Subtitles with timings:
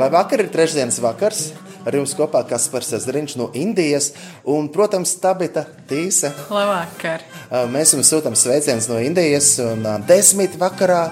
[0.00, 1.40] Lai vakar ir trešdienas vakars,
[1.86, 4.10] ar jums kopā Kaspars Ezeriņš no Indijas
[4.44, 6.32] un, protams, Tabita Tīsa.
[6.50, 7.24] Labvakar!
[7.72, 11.04] Mēs jums sūtām sveicienus no Indijas un desmit vakarā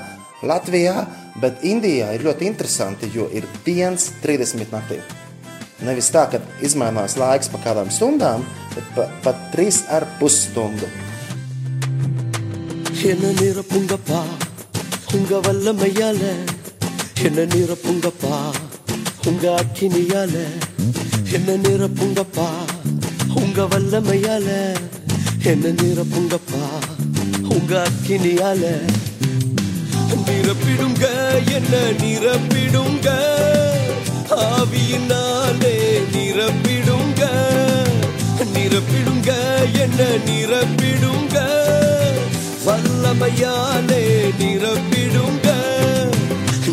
[0.44, 1.06] Latvijā,
[1.40, 5.00] bet Indijā ir ļoti interesanti, jo ir 1.30 naktī.
[5.84, 10.90] Nevis tā, ka izmainās laiks pa kādām stundām, bet pa, pat trīs ar pusstundu.
[13.12, 14.20] என்ன நிரப்புங்கப்பா
[15.16, 16.20] உங்க வல்லமையால
[17.26, 18.38] என்ன நிரப்புங்கப்பா
[19.25, 20.35] உங்க அக்கினியால
[21.31, 22.47] என்ன நிரப்புங்கப்பா?
[23.35, 24.47] உங்க வல்லமையால
[25.43, 26.63] என்ன நிரப்புங்கப்பா?
[27.49, 28.63] உங்க அக்கினியால
[30.27, 31.05] நிரப்பிடுங்க
[31.51, 33.07] என்ன நிரப்பிடுங்க?
[34.29, 35.75] ஆவியினாலே
[36.13, 37.23] நிரப்பிடுங்க.
[38.53, 39.31] நிரப்பிடுங்க
[39.73, 41.37] என்ன நிரப்பிடுங்க?
[42.65, 44.03] வல்லமையாலே
[44.39, 45.47] நிரப்பிடுங்க.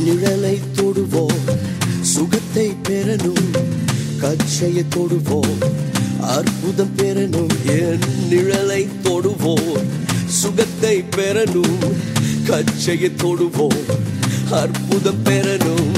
[0.04, 1.65] நிழலை தொடுவோம்.
[2.16, 3.48] சுகத்தை பெறணும்
[4.20, 5.58] கச்சையை தொடுவோம்
[6.34, 9.88] அற்புதம் பெறணும் என் நிழலை தொடுவோம்.
[10.40, 11.84] சுகத்தை பெறணும்
[12.48, 13.84] கச்சையை தொடுவோம்
[14.60, 15.92] அற்புதம் பெறணும்.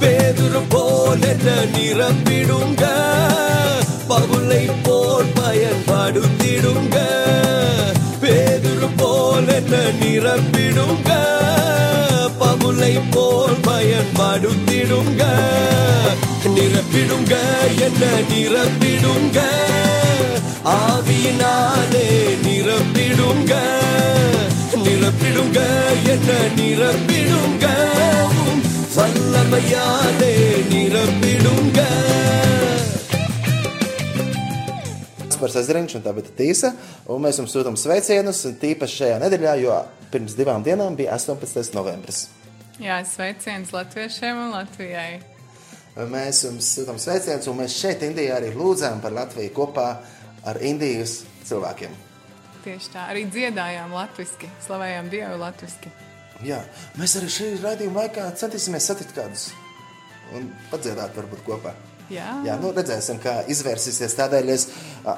[0.00, 2.84] பேதுரு போல நிரம்பிடுங்க நிரப்பிடுங்க
[4.08, 6.98] பவுலை போல் பயன்படுத்திடுங்க.
[8.22, 11.10] பேதுரு போல நிரம்பிடுங்க
[12.63, 15.23] நிரப்பிடுங்க பவுலை போல் பயன்படுத்திடுங்க
[16.55, 17.35] நிரப்பிடுங்க
[17.85, 19.39] என்ன நிரப்பிடுங்க
[20.75, 22.05] ஆவியினாலே
[22.45, 23.53] நிரப்பிடுங்க
[24.85, 25.59] நிரப்பிடுங்க
[26.13, 26.29] என்ன
[26.59, 27.65] நிரப்பிடுங்க
[28.41, 28.63] உம்
[28.95, 30.33] வல்லமையாலே
[30.73, 31.79] நிரப்பிடுங்க
[35.39, 36.73] Kaspars Ezeriņš un Tabita Tīsa,
[37.07, 39.77] un mēs jums sūtām sveicienus tīpaši šajā nedēļā, jo
[40.11, 41.71] pirms divām dienām bija 18.
[41.77, 42.25] novembris.
[42.82, 45.20] Jā, sveiciens latviešiem un Latvijai.
[46.10, 49.86] Mēs jums sūtām sveicienus, un mēs šeit, Indijā, arī lūdzām par Latviju kopā
[50.42, 51.94] ar Indijas cilvēkiem.
[52.64, 55.92] Tieši tā, arī dziedājām latviešu, slavējām Dievu latviešu.
[56.42, 56.64] Jā,
[56.98, 59.52] mēs arī šī raidījuma laikā centīsimies satikt kādus
[60.34, 61.76] un padziedāt varbūt kopā.
[62.12, 64.12] Jā, Jā, nu redzēsim, kā izvērsīsies.
[64.18, 64.66] Tādēļ es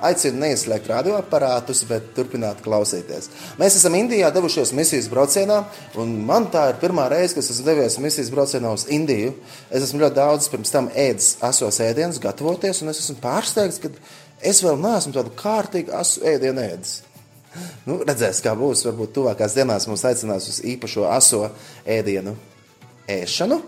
[0.06, 3.26] aicinu neizslēgt radioaparātus, bet turpināt klausīties.
[3.58, 5.64] Mēs esam Indijā devušies misijas braucienā,
[5.98, 9.34] un man tā ir pirmā reize, kad esmu devies misijas braucienā uz Indiju.
[9.66, 13.90] Es esmu ļoti daudz pirms tam ēdis asos ēdienus, gatavoties, un es esmu pārsteigts, ka
[14.46, 17.00] es vēl neesmu tādu kārtīgu asu ēdienu ēdis.
[17.88, 18.84] Nu, redzēs, kā būs.
[18.86, 21.48] Varbūt tuvākās dienās mums aicinās uz īpašo aso
[21.82, 22.36] ēdienu
[23.10, 23.60] ēšanu.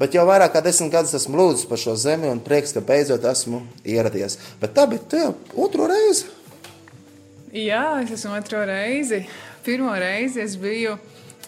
[0.00, 3.24] Bet jau vairāk kā desmit gadus esmu lūdzis par šo zemi, un prieks, ka beidzot
[3.28, 4.38] esmu ieradies.
[4.62, 5.24] Bet tā bija tā
[5.60, 6.30] otro reizi.
[7.52, 9.26] Jā es esmu otro reizi.
[9.66, 10.94] Pirmo reizi es biju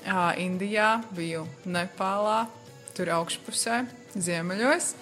[0.04, 2.42] ā, Indijā, biju Nepālā,
[2.92, 3.86] tur augšpusē,
[4.20, 4.92] ziemeļos,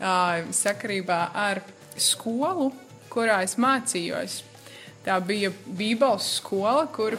[0.00, 0.16] ā,
[0.50, 1.62] sakarībā ar
[1.94, 2.72] skolu,
[3.12, 4.40] kurā es mācījos.
[5.06, 7.14] Tā bija Bībeles skola, kur,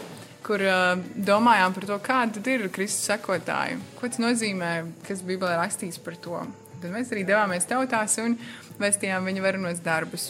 [0.48, 0.96] kur uh,
[1.28, 3.78] domājām par to, kāda ir Kristus sekotāji.
[4.00, 4.72] Ko tas nozīmē,
[5.08, 6.40] kas Bībelē rakstīts par to.
[6.78, 8.38] Tad mēs arī devāmies tautās un
[8.80, 10.30] vēstījām viņa varenos darbus.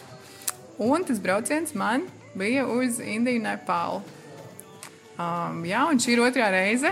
[0.81, 2.07] Un tas brauciens man
[2.37, 4.01] bija uz Indiju, Nepālu.
[5.17, 6.91] Um, jā, un šī ir otrā reize.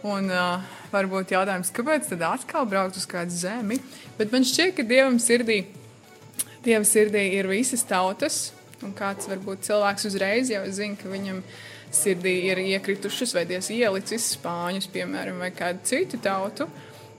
[0.00, 3.76] Un, uh, varbūt jautājums, kāpēc tad atkal braukt uz kādu zemi?
[4.16, 5.62] Bet man šķiet, ka Dievam sirdī,
[6.64, 8.50] Dieva sirdī ir visas tautas.
[8.80, 11.42] Un kāds varbūt cilvēks uzreiz jau zina, ka viņam
[11.94, 16.68] sirdī ir iekritušas vai dievs ielicis spāņus, piemēram, vai kādu citu tautu.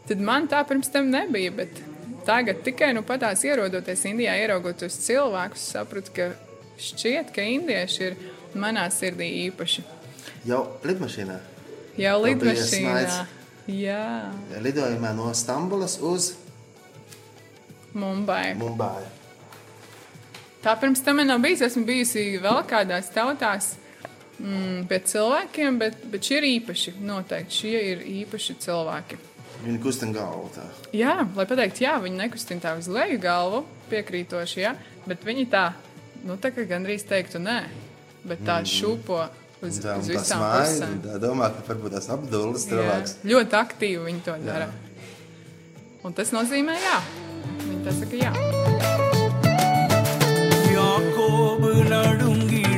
[0.07, 1.51] Tad man tā pirms tam nebija.
[1.55, 1.81] Bet
[2.27, 6.29] tagad tikai nu patās ierodoties Indijā, ieraugot tos cilvēkus, sapratu, ka
[6.81, 8.17] šķiet, ka indieši ir
[8.57, 9.85] manā sirdī īpaši.
[10.47, 11.37] Jau lidmašīnā.
[12.01, 13.25] Jau lidmašīnā.
[13.71, 16.31] Jā, Lidojumā no Stambulas uz
[17.93, 18.55] Mumbai.
[18.57, 19.03] Mumbai.
[20.63, 21.61] Tā pirms tam man nav bijis.
[21.65, 23.73] Esmu bijusi vēl kādās tautās
[24.41, 26.95] mm, pēc cilvēkiem, bet, bet šie ir īpaši.
[27.05, 29.19] Noteikti šie ir īpaši cilvēki.
[29.61, 30.49] Viņa kustina galvu.
[30.55, 30.65] Tā.
[30.97, 33.61] Jā, lai pateiktu, jā, viņa nekustina tā uz leju galvu,
[33.91, 34.73] piekrītoši, jā,
[35.05, 35.65] bet viņa tā,
[36.25, 37.59] nu tā kā gandrīz teiktu, nē,
[38.25, 38.71] bet tā mm.
[38.73, 39.21] šūpo.
[39.61, 40.95] Uz, tā, uz visām pusēm.
[41.03, 43.19] Tā domā, ka varbūt tas apdullis cilvēks.
[43.21, 44.65] Jā, ļoti aktīvi viņi to dara.
[44.65, 44.87] Jā.
[46.01, 46.97] Un tas nozīmē jā.
[47.61, 48.31] Viņi tā saka jā.
[50.73, 52.70] Jākobu ladungi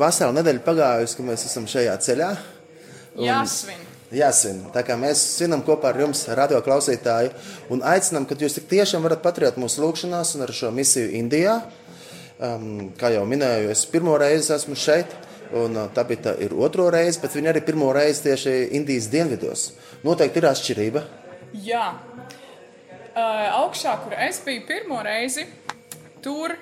[0.00, 2.28] Vasara nedēļa pagājusi, ka mēs esam šajā ceļā.
[3.20, 3.80] Jāsvin.
[4.14, 4.62] Jāsvin.
[4.74, 7.34] Tā kā mēs svinam kopā ar jums, radio klausītāji,
[7.74, 11.58] un aicinām, ka jūs tik tiešām varat paturēt mūsu lūgšanās un ar šo misiju Indijā.
[12.40, 15.12] Um, kā jau minēju, es pirmo reizi esmu šeit,
[15.60, 16.06] un uh, tā
[16.40, 19.66] ir otro reizi, bet viņi arī pirmo reizi tieši Indijas dienvidos.
[20.06, 21.04] Noteikti ir atšķirība.
[21.66, 25.44] Jā, uh, augšā, kur es biju pirmo reizi,
[26.24, 26.56] tur,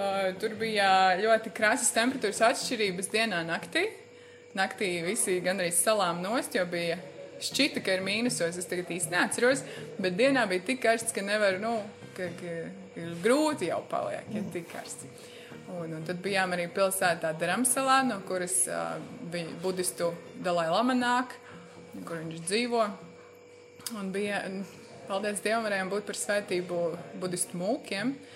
[0.00, 0.88] uh, tur bija
[1.20, 3.86] ļoti krasas temperatūras atšķirības dienā, naktī.
[4.56, 6.98] Naktī visi gandrīz salām nost, jo bija
[7.44, 8.58] šķita, ka ir mīnusos.
[8.58, 9.64] Es tagad īsti neatceros,
[10.00, 11.76] bet dienā bija tik karsts, ka nevar, nu,
[12.16, 12.56] ka, ka,
[12.96, 15.06] ka grūti jau paliek, ja tik karsts.
[15.70, 18.96] Un, un tad bijām arī pilsētā Dramsalā, no kuras uh,
[19.30, 20.10] bija budistu
[20.42, 21.36] Dalai Lama nāk,
[22.02, 22.82] kur viņš dzīvo.
[24.00, 24.64] Un bija, un,
[25.06, 26.80] paldies Dievam, varējām būt par svētību
[27.22, 28.12] budistu mūkiem.
[28.14, 28.29] Es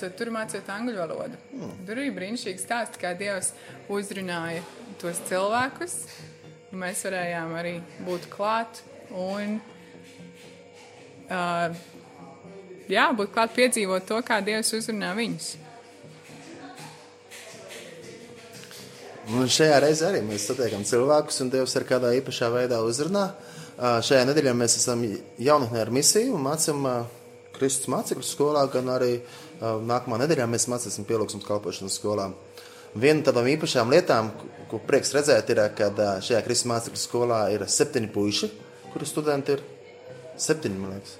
[0.00, 1.38] to tur mācīju angļu valodu.
[1.56, 1.72] Mm.
[1.88, 3.52] Tur bija brīnišķīgi stāsti, kā Dievs
[3.88, 4.60] uzrunāja
[5.00, 5.96] tos cilvēkus.
[6.76, 7.74] Mēs varējām arī
[8.06, 8.82] būt klāt
[9.16, 9.56] un
[11.30, 11.80] uh,
[12.90, 15.50] jā, būt klāt piedzīvot to, kā Dievs uzrunā viņus.
[19.30, 23.28] Un šajā reizē arī mēs satiekam cilvēkus, un Dievs ar kādā īpašā veidā uzrunā.
[23.78, 25.04] Ā, Šajā nedēļā mēs esam
[25.38, 26.94] jaunatnē ar misiju un mācām ā,
[27.54, 32.30] Kristus mācekļu skolā, gan arī ā, nākamā nedēļā mēs mācīsim pielūgsmes kalpošanas skolā.
[32.94, 34.32] Viena no tādām īpašām lietām,
[34.70, 35.90] ko- prieks redzēt, ir, ka
[36.24, 38.50] šajā Kristus mācekļu skolā ir septiņi puiši,
[38.92, 39.62] kuri studenti ir
[40.40, 41.18] septiņi, man liekas.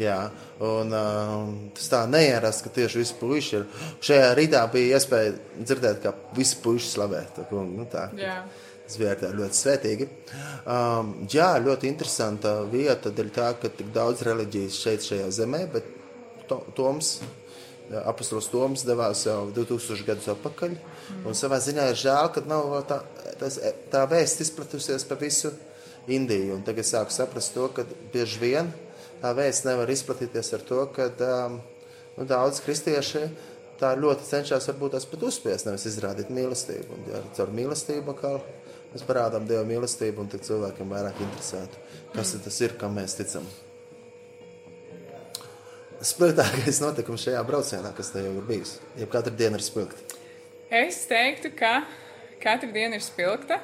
[0.00, 0.16] Jā,
[0.64, 3.66] un uh, tas tā neierasta, ka tieši visi puiši ir.
[4.00, 7.20] Šajā rītā bija iespēja dzirdēt, kā visi puiši slavē.
[7.36, 8.06] Tā, nu, tā.
[8.16, 8.38] Jā.
[8.86, 10.08] Tas bija ļoti svētīgi.
[10.64, 15.86] Um, jā, ļoti interesanta vieta, dēļ tā, ka tik daudz reliģijas šeit, šajā zemē, bet
[16.48, 17.18] to, Toms,
[18.00, 20.76] apustulis Toms devās jau 2000 gadus atpakaļ.
[21.26, 23.02] Un savā ziņā ir žēl, ka nav tā,
[23.40, 23.58] tas,
[23.92, 25.52] tā vēsts izplatusies pa visu
[26.10, 26.56] Indiju.
[26.56, 27.84] Un tagad sāku saprast to, ka
[28.14, 28.72] bieži vien
[29.22, 31.60] tā vēsts nevar izplatīties ar to, ka um,
[32.16, 33.26] nu, daudz kristieši
[33.78, 36.96] tā ļoti cenšas varbūt tās pat uzspiest, nevis izrādīt mīlestību.
[36.96, 38.36] Un, ja caur mīlestību kā
[38.92, 41.84] mēs parādām Dieva mīlestību, un tad cilvēkiem vairāk interesētu,
[42.14, 42.46] kas mm.
[42.46, 43.46] tas ir, kam mēs ticam.
[46.02, 48.76] Spilgtākais notikums šajā braucienā, kas te jau ir bijis.
[48.98, 50.18] Ja katru dienu ir spilgti.
[50.72, 51.82] Es teiktu, ka
[52.42, 53.60] katra diena ir spilgta.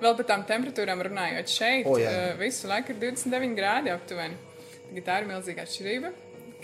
[0.00, 2.12] Vēl par tām temperatūrām runājot, šeit O, jā.
[2.12, 4.38] uh, visu laiku ir 29 grādi aptuveni.
[4.86, 6.12] Tagad tā ir milzīga atšķirība.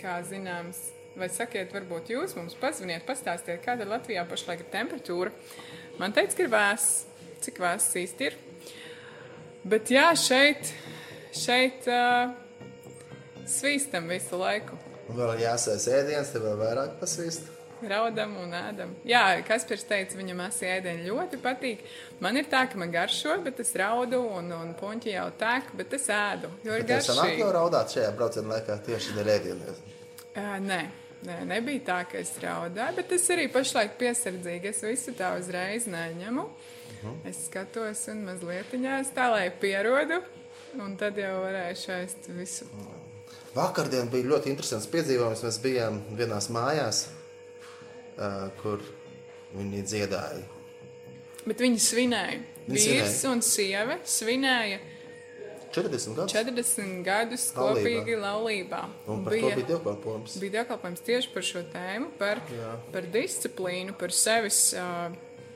[0.01, 0.79] Kā zināms,
[1.17, 5.33] vai sakiet, varbūt jūs mums pazvaniet, pastāstiet, kāda ir Latvijā pašlaik ir temperatūra.
[6.01, 7.05] Man teica, ka ir vēss.
[7.45, 8.37] Cik vēss īsti ir?
[9.67, 10.73] Bet jā, šeit,
[11.37, 12.33] šeit uh,
[13.49, 14.77] svīstam visu laiku.
[15.07, 17.53] Un vēl jāsēs ēdiens, te vēl vairāk pasvīst.
[17.77, 18.93] Raudam un ēdam.
[19.05, 21.83] Jā, Kaspars teica, viņam asi ēdieni ļoti patīk.
[22.25, 25.93] Man ir tā, ka man garšo, bet es raudu un, un puņķi jau tek, bet
[25.93, 26.49] es ēdu.
[26.65, 27.43] Jo ir sanāk garšīgi.
[27.43, 29.83] jau raudāt šajā brauciena laikā tieši dēļ ēdieniem.
[30.33, 30.81] Ā, Nē,
[31.29, 34.73] nē, nebija tā, ka es raudāju, bet es arī pašlaik piesardzīgi.
[34.73, 36.49] Es visu tā uzreiz neņemu.
[37.29, 40.23] Es skatos un mazliet ņēmu tā, lai pierodu.
[40.81, 42.65] Un tad jau varēšu ēst visu.
[43.57, 45.41] Vakardien bija ļoti interesants piedzīvojums.
[45.47, 47.07] Mēs bijām vienās mājās,
[48.61, 48.83] kur
[49.55, 50.43] viņi dziedāja.
[51.47, 52.43] Bet viņi svinēja.
[52.67, 53.33] Viņi Vīrs svinēja.
[53.33, 54.79] un sieva svinēja
[55.71, 56.33] 40 gadus.
[56.33, 58.81] 40 gadus kopīgi laulībā.
[59.11, 60.37] Un par to bija dievkalpojums.
[60.41, 62.73] bija dievkalpojums tieši par šo tēmu, par, Jā.
[62.93, 65.11] par disciplīnu, par sevis, uh,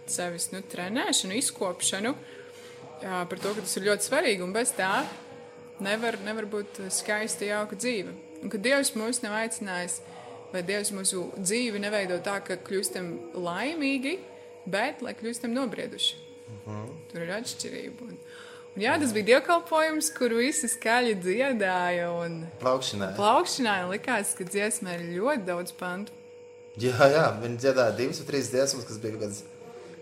[0.05, 4.93] sevis nu, trenēšanu, izkopšanu, uh, par to, ka tas ir ļoti svarīgi un bez tā
[5.83, 8.13] nevar, nevar būt skaista, jauka dzīve.
[8.41, 9.99] Un ka Dievs mūs nav aicinājis,
[10.53, 14.15] vai Dievs mūsu dzīvi neveido tā, ka kļūstam laimīgi,
[14.69, 16.17] bet lai kļūstam nobrieduši.
[17.11, 18.07] Tur ir atšķirība.
[18.09, 18.17] Un,
[18.75, 23.13] un jā, tas bija dievkalpojums, kur visi skaļi dziedāja un Plaukšanai.
[23.19, 23.75] plaukšanā.
[23.85, 26.11] un Likās, ka dziesmā ir ļoti daudz pantu.
[26.79, 29.43] Jā, jā, viņi dziedāja divas vai trīs dziesmas, kas bija kaut kādas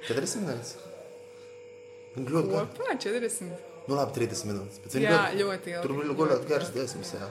[0.10, 0.76] 40 minūtes.
[2.20, 2.52] Ļoti.
[2.52, 3.69] Kopā 40.
[3.88, 4.82] Nu, labi, 30 minūtes.
[4.86, 5.82] viņi Jā, ļoti ilgi.
[5.86, 7.14] Tur bija ļoti garas dziesmas.
[7.16, 7.30] Jā.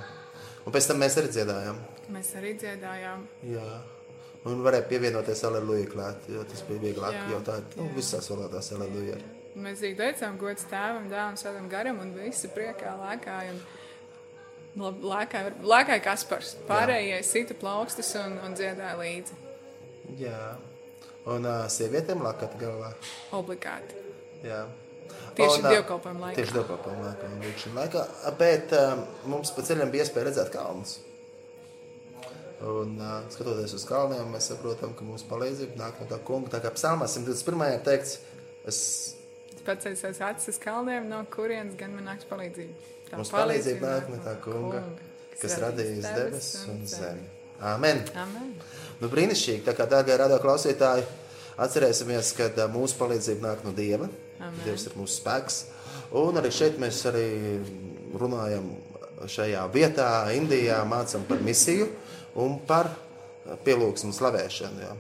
[0.67, 1.79] Un pēc tam mēs arī dziedājām.
[2.13, 3.25] Mēs arī dziedājām.
[3.53, 3.69] Jā.
[4.49, 7.17] Un varēja pievienoties Aleluja klāt, jo tas bija vieglāk.
[7.17, 9.19] Jā, Jo tā nu, visās valodās Aleluja.
[9.59, 13.57] Mēs arī teicām, gods tēvam, dēlam, savam garam, un visi priekā lēkāja.
[13.57, 13.65] un
[14.79, 16.53] Lēkāja, lēkāja Kaspars.
[16.69, 19.39] Pārējie sita plaukstus un, un dziedāja līdzi.
[20.21, 20.43] Jā.
[21.29, 22.93] Un uh, sievietēm lakata galvā.
[23.35, 23.99] Obligāti.
[24.47, 24.63] Jā.
[25.39, 26.37] Tieši Un, ā, dievkalpojuma laikā.
[26.41, 28.07] Tieši dievkalpojuma laikā un lūkšana laikā.
[28.41, 29.05] Bet um,
[29.35, 30.97] mums pa ceļam bija iespēja redzēt kalnus.
[32.59, 36.51] Un, uh, skatoties uz kalniem, mēs saprotam, ka mūsu palīdzība nāk no tā kunga.
[36.57, 37.63] Tā kā psalmā 121.
[37.77, 38.19] ir teikts,
[38.67, 38.83] es
[39.63, 42.95] esmu acis uz kalniem, no kurienes gan man nāks palīdzība.
[43.09, 44.83] Tā Mums palīdzība nāk no tā kunga,
[45.39, 47.29] kas radījis debesis un zemi.
[47.59, 48.03] Āmen!
[48.19, 48.55] Amen.
[48.99, 51.07] Nu, brīnišķīgi, tā kā dārgie radio klausītāji,
[51.63, 54.11] atcerēsimies, ka mūsu palīdzība nāk no Dieva.
[54.39, 54.61] Amen.
[54.65, 55.63] Dievs ir mūsu spēks.
[56.19, 57.27] Un arī šeit mēs arī
[58.19, 58.71] runājam
[59.29, 61.89] šajā vietā, Indijā, mācām par misiju
[62.39, 62.93] un par
[63.67, 64.83] pielūgsmu slavēšanu.
[64.85, 64.97] Jā.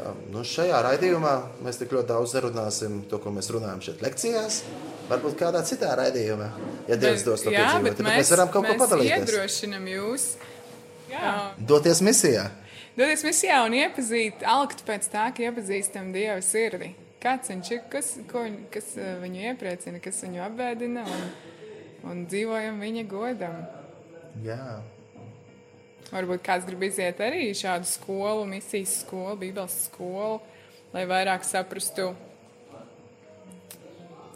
[0.00, 1.32] Um, Nu, šajā raidījumā
[1.64, 4.62] mēs tik ļoti daudz nerunāsim to, ko mēs runājam šeit lekcijās.
[5.10, 6.46] Varbūt kādā citā raidījumā,
[6.88, 7.98] ja Dievs dos to piedzīvot.
[7.98, 9.26] Tad mēs, mēs varam kaut ko mēs padalīties.
[9.26, 10.26] iedrošinam jūs.
[11.10, 11.34] Jā.
[11.58, 12.46] Doties misijā.
[12.96, 16.94] Doties misijā un iepazīt, alkt pēc tā, ka iepazīstam Dieva sirdi.
[17.20, 21.26] Kāds viņš ir, kas, viņ- kas eh, viņu iepriecina, kas viņu apbēdina un,
[22.08, 23.58] un dzīvojam viņa godam.
[24.44, 24.80] Jā.
[26.10, 30.40] Varbūt kāds grib iziet arī šādu skolu, misijas skolu, bībeles skolu,
[30.94, 32.08] lai vairāk saprastu,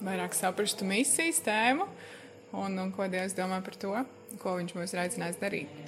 [0.04, 1.88] vairāk saprastu misijas tēmu
[2.52, 3.94] un, un ko Dievs domā par to,
[4.42, 5.80] ko viņš mūs ir aicinājis darīt.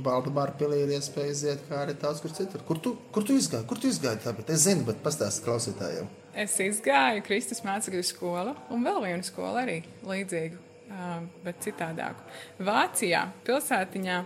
[0.00, 2.62] Valdemāra pilī ir iespēja iziet, kā arī daudz kur citur.
[2.64, 3.66] Kur tu, kur tu izgāji?
[3.68, 4.22] Kur tu izgāji?
[4.24, 6.08] Tāpēc es zinu, bet pastāsti klausītājiem.
[6.32, 9.76] Es izgāju Kristus mācekļu skolu un vēl vienu skolu arī
[10.08, 10.56] līdzīgu,
[11.44, 12.24] bet citādāku.
[12.64, 14.18] Vācijā, pilsētiņā,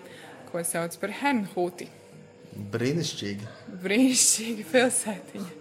[0.52, 1.90] ko sauc par Hernhuti.
[2.72, 3.54] Brīnišķīgi.
[3.82, 5.54] Brīnišķīga pilsētiņa.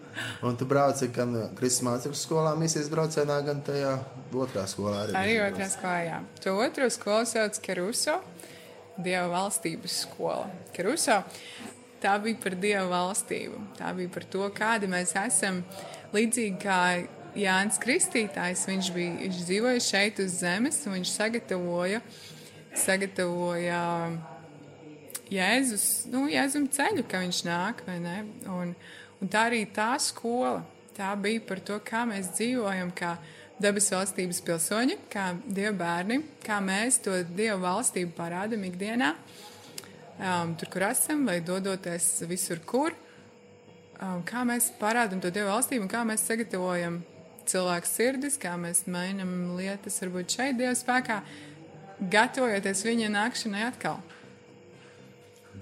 [0.47, 3.97] Un tu brauci gan Kristus mācekļu skolā, misijas braucienā, gan tajā
[4.37, 5.01] otrā skolā.
[5.03, 6.19] Arī, Arī otrā skolā, jā.
[6.45, 8.15] To otro skolu sauc Keruso,
[8.95, 10.47] Dieva valstības skola.
[10.75, 11.19] Keruso,
[12.03, 13.59] tā bija par Dieva valstību.
[13.79, 15.63] Tā bija par to, kādi mēs esam.
[16.15, 16.79] Līdzīgi kā
[17.35, 21.99] Jānis Kristītājs, viņš, bija, viņš dzīvoja šeit uz zemes, un viņš sagatavoja,
[22.79, 23.81] sagatavoja
[25.31, 28.19] Jēzus, nu, Jēzum ceļu, ka viņš nāk, vai ne?
[28.51, 28.71] Un,
[29.19, 30.61] un tā arī tā skola,
[30.95, 33.15] tā bija par to, kā mēs dzīvojam, kā
[33.61, 39.13] debesu valstības pilsoņi, kā Dieva bērni, kā mēs to Dieva valstību parādam ikdienā,
[40.19, 42.95] um, tur, kur esam, vai dodoties visur, kur,
[43.99, 46.99] um, kā mēs parādam to Dieva valstību un kā mēs sagatavojam
[47.47, 51.21] cilvēku sirdis, kā mēs mainām lietas, varbūt šeit Dieva spēkā,
[52.11, 54.01] gatavojoties viņa nākšanai atkal.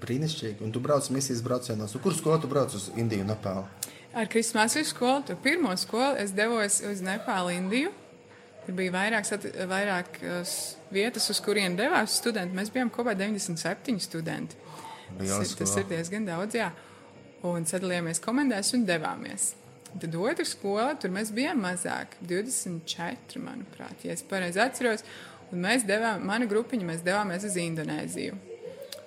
[0.04, 0.58] Brīnišķīgi.
[0.66, 1.94] Un tu brauc misijas braucienos.
[1.94, 3.83] Un kur skolu tu brauc uz Indiju un Nepālu?
[4.14, 7.90] Ar Kristus mācību skolu, to pirmo skolu, es devos uz Nepālu, Indiju.
[8.64, 9.32] Tur bija vairākas,
[9.68, 10.52] vairākas
[10.94, 12.54] vietas, uz kurien devās studenti.
[12.56, 14.56] Mēs bijām kopā 97 studenti.
[15.18, 16.70] Tas, ir- tas ir diezgan daudz, jā.
[17.44, 19.50] Un sadalījāmies komandās un devāmies.
[20.00, 25.04] Tad otra skola, tur mēs bijām mazāk, 24, manuprāt, ja es pareizi atceros.
[25.52, 28.34] Un mēs devām, mana grupiņa, mēs devāmies uz Indonēziju.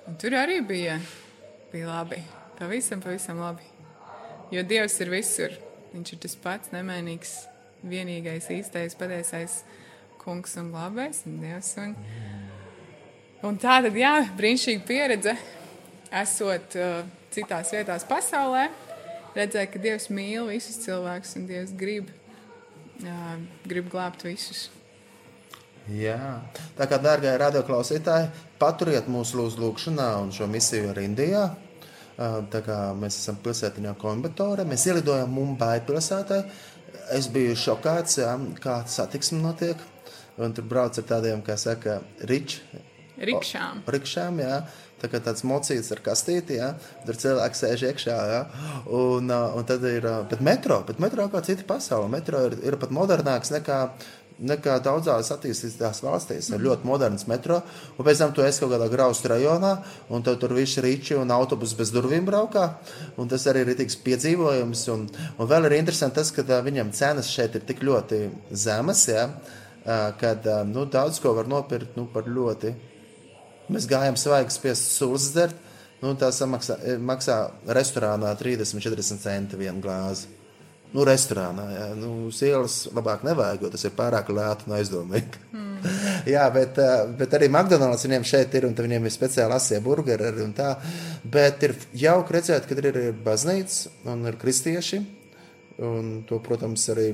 [0.08, 1.00] Un tur arī bija,
[1.72, 2.22] bija labi.
[2.60, 3.64] Pavisam, pavisam labi.
[4.52, 5.56] Jo Dievs ir visur.
[5.92, 7.34] Viņš ir tas pats nemainīgs,
[7.88, 9.62] vienīgais, īstais, patiesais
[10.22, 11.74] kungs un labais un Dievs.
[11.82, 11.96] Un,
[13.48, 15.36] un tā tad, jā, brīnišķīga pieredze,
[16.24, 17.02] esot uh,
[17.36, 18.68] citās vietās pasaulē,
[19.36, 22.12] redzēt, ka Dievs mīl visus cilvēkus un Dievs grib,
[23.04, 23.38] uh,
[23.68, 24.68] grib glābt visus.
[25.88, 26.42] Jā,
[26.76, 31.46] tā kā, dārgie radioklausītāji, paturiet mūsu lūgšanā un šo misiju arī Indijā.
[32.18, 36.42] Tā kā mēs esam pilsētiņā Coimbatore, mēs ielidojam Mumbai pilsētā.
[37.14, 38.18] Es biju šokāts,
[38.64, 39.82] kā satiksme notiek.
[40.42, 42.60] Un tur brauc ar tādiem, kā saka, rič,
[43.18, 43.82] Rikšām.
[43.90, 44.58] Rikšām, jā.
[44.98, 46.72] Tā kā tāds mocīts ar kastīti, jā.
[47.06, 48.40] Tur cilvēks sēž iekšā, jā.
[48.94, 52.10] Un, un tad ir, bet metro, bet metro kā cita pasaule.
[52.14, 53.80] Metro ir, ir pat modernāks nekā,
[54.40, 56.50] nekā daudzās attīstītās valstīs.
[56.54, 57.62] Ir ļoti moderns metro,
[57.98, 59.74] un pēc tam tu esi kaut kādā graustu rajonā,
[60.14, 62.68] un tev tur viss rīči un autobus bez durvīm braukā.
[63.18, 64.84] Tas arī ir rītīgs piedzīvojums.
[64.94, 69.32] Un, un vēl ir interesanti tas, ka viņam cenas šeit ir tik ļoti zemas, ā,
[70.20, 72.76] kad nu, daudz ko var nopirkt nu, par ļoti
[73.68, 75.64] Mēs gājām svaigas piesas sūdzes dzert.
[76.00, 77.38] Nu, tā samaksā, maksā
[77.74, 80.37] restorānā 30-40 centi vienu glāzi.
[80.98, 81.88] Nu, restorānā, jā.
[81.94, 85.42] Nu, ielas labāk nevajag, jo tas ir pārāk lēti un aizdomīgi.
[85.54, 85.92] Mm.
[86.34, 86.80] jā, bet,
[87.20, 90.72] bet arī McDonald's viņiem šeit ir, un viņiem ir speciāli asie burgeri arī un tā.
[91.22, 95.04] Bet ir jauki redzēt, ka ir, baznīca un ir kristieši.
[95.86, 97.12] Un to, protams, arī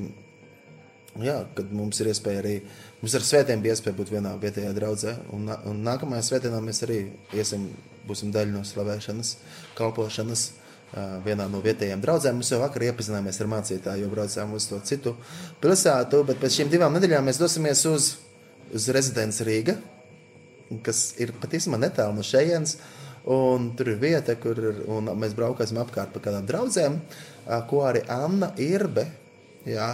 [1.21, 2.53] Jā, kad mums ir iespēja arī,
[3.03, 7.03] mums ar svētiem bija iespēja būt vienā vietējā draudzē, un, un nākamajā svētdienā mēs arī
[7.37, 7.67] iesim,
[8.09, 9.35] būsim daļa no slavēšanas,
[9.77, 10.47] kalpošanas
[11.25, 12.41] vienā no vietējām draudzēm.
[12.41, 15.15] Mēs jau vakar iepazināmies ar mācītāju, jo braucām uz to citu
[15.63, 18.11] pilsētu, bet pēc šīm divām nedēļām mēs dosimies uz,
[18.73, 19.77] uz rezidents Rīga.
[20.85, 22.77] kas ir patiesībā netālu no šejienes.
[23.33, 24.81] Un tur ir vieta, kur ir,
[25.15, 26.97] mēs braukāsim apkārt pa kādām draudzēm,
[27.69, 29.05] ko arī Anna Irbe,
[29.63, 29.93] jā,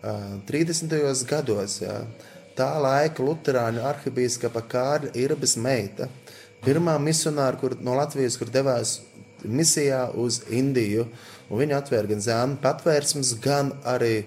[0.00, 0.14] ā,
[0.48, 0.94] 30.
[1.28, 1.98] gados, jā,
[2.56, 6.08] tā laika Luterāņu arhibīskapa Kārļa Irbes meita,
[6.64, 9.02] pirmā misionāra no Latvijas, kur devās
[9.44, 11.06] misijā uz Indiju,
[11.50, 14.24] un viņa atvēra gan zēnu patvērsmes, gan arī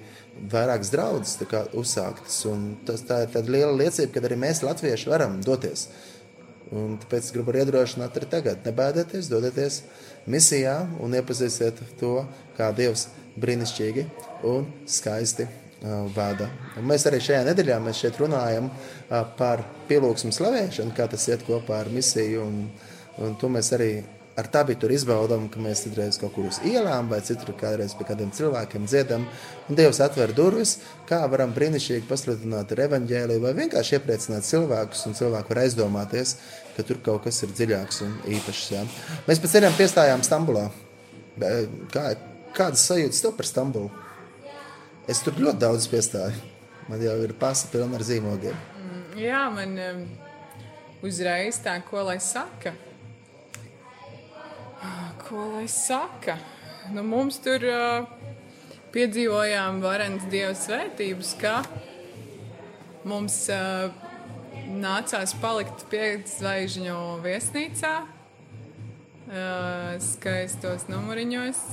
[0.52, 1.40] vairākas draudzes
[1.74, 5.88] uzsāktas, un tas tā ir tāda liela liecība, ka arī mēs latvieši varam doties
[6.74, 8.64] Un tāpēc es gribu iedrošināt arī tagad.
[8.66, 9.84] Nebaidieties, dodieties
[10.32, 12.24] misijā un iepazīstiet to,
[12.58, 13.08] kā Dievs
[13.38, 14.06] brīnišķīgi
[14.50, 16.50] un skaisti uh, vada.
[16.80, 21.84] Un mēs arī šajā nedēļā šeit runājam uh, par pielūgsmu slavēšanu, kā tas iet kopā
[21.84, 22.48] ar misiju.
[22.48, 22.66] Un,
[23.22, 23.92] un to mēs arī
[24.36, 28.08] ar tā bija izbaudām, ka mēs citreiz kaut kur uz ielām vai citur kādreiz pie
[28.08, 29.26] kādiem cilvēkiem dziedam.
[29.70, 30.78] Un Dievs atver durvis,
[31.10, 36.36] kā varam brīnišķīgi pasludināt ar evaņģēliju vai vienkārši iepriecināt cilvēkus, un cilvēki var aizdomāties,
[36.76, 38.66] ka tur kaut kas ir dziļāks un īpašs.
[38.76, 38.84] Jā.
[39.30, 40.66] Mēs pēc ceļiem piestājām Stambulā.
[41.94, 42.10] Kā,
[42.56, 43.92] kādas sajūtas tev par Stambulu?
[45.08, 46.52] Es tur ļoti daudz piestāju.
[46.90, 48.58] Man jau ir pasta pilna ar zīmogiem.
[49.18, 50.04] Jā, man um,
[51.06, 52.76] uzreiz tā, ko lai saka.
[55.26, 56.38] Ko lai saka?
[56.94, 58.06] Nu, mums tur uh,
[58.94, 61.56] piedzīvojām varenas dievu svētības, ka
[63.10, 63.90] mums uh,
[64.70, 71.66] nācās palikt piedzvaigžņu viesnīcā, uh, skaistos numuriņos,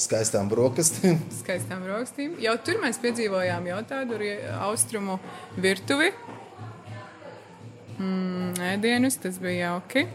[0.00, 1.18] Skaistām brokastīm.
[1.42, 2.38] skaistām rakstīm.
[2.40, 4.16] Jau tur mēs piedzīvojām jau tādu
[4.64, 5.18] austrumu
[5.60, 6.08] virtuvi.
[8.00, 10.06] Mm, ēdienus, tas bija jauki.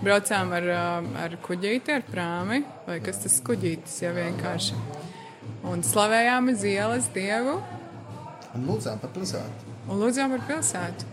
[0.00, 0.84] Braucām ar, ā,
[1.26, 4.78] ar kuģīti, ar prāmi, vai kas tas kuģītis jau vienkārši.
[5.68, 7.58] Un slavējām uz ielas dievu
[8.56, 9.74] Un lūdzām par pilsētu.
[9.90, 11.08] un lūdzām par pilsētu.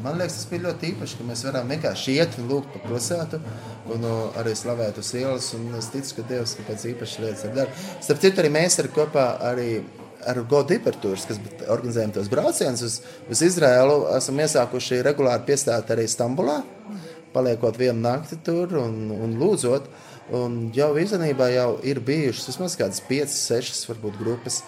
[0.00, 3.40] Man liekas, tas bija ļoti īpaši, ka mēs varam vienkārši iet un lūgt par pilsētu,
[3.94, 5.52] un uh, arī slavēt uz ielas.
[5.54, 7.88] un Es ticu, ka Dievs kaut kādas īpašas lietas ir darījis.
[8.06, 9.68] Starp citu, arī mēs ar kopā arī
[10.26, 12.98] ar Godu Hipertūras, kas organizējam tos braucienus uz,
[13.30, 16.60] uz Izraēlu, esam iesākuši regulāri piestāt arī Stambulā,
[17.34, 19.90] paliekot vienu nakti tur un, un lūdzot.
[20.36, 24.60] Un jau īstenībā jau ir bijušas vismaz kādas 5, 6 varbūt grupas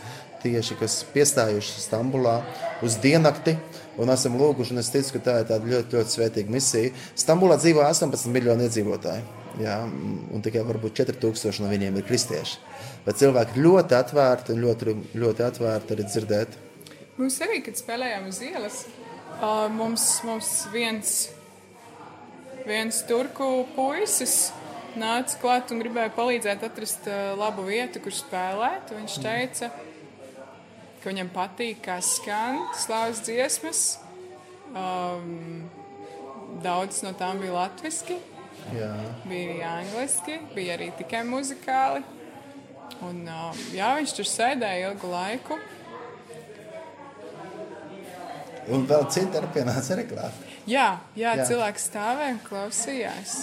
[0.43, 2.41] tieši, kas piestājuši Stambulā
[2.83, 3.55] uz diennakti.
[4.01, 6.93] Un esam lūguši, un es ticu, ka tā ir tāda ļoti, ļoti svētīga misija.
[7.19, 9.25] Stambulā dzīvo 18 miljoni iedzīvotāji.
[9.61, 9.83] Jā,
[10.33, 12.57] un tikai varbūt 4000 no viņiem ir kristieši.
[13.05, 16.57] Bet cilvēki ļoti atvērti un ļoti, ļoti atvērti arī dzirdēt.
[17.19, 18.79] Mums arī, kad spēlējām uz ielas,
[19.77, 21.17] mums, mums viens,
[22.67, 24.53] viens turku puisis
[24.99, 28.93] nāca klāt un gribēja palīdzēt atrast ā, labu vietu, kur spēlēt.
[28.97, 29.71] Viņš teica,
[31.03, 33.85] ka viņam patīk, kā skan slāpes dziesmas.
[34.73, 35.71] Um,
[36.63, 38.19] Daudz no tām bija latviešu,
[38.77, 38.91] Jā.
[39.25, 42.03] bija arī angliski, bija arī tikai muzikāli.
[43.03, 45.57] Un, ā, jā, viņš tur sēdēja ilgu laiku.
[48.69, 50.52] Un vēl citi arī pienāca klāt.
[50.69, 51.49] Jā, jā, Jā.
[51.49, 53.35] cilvēks stāvēja un klausījās.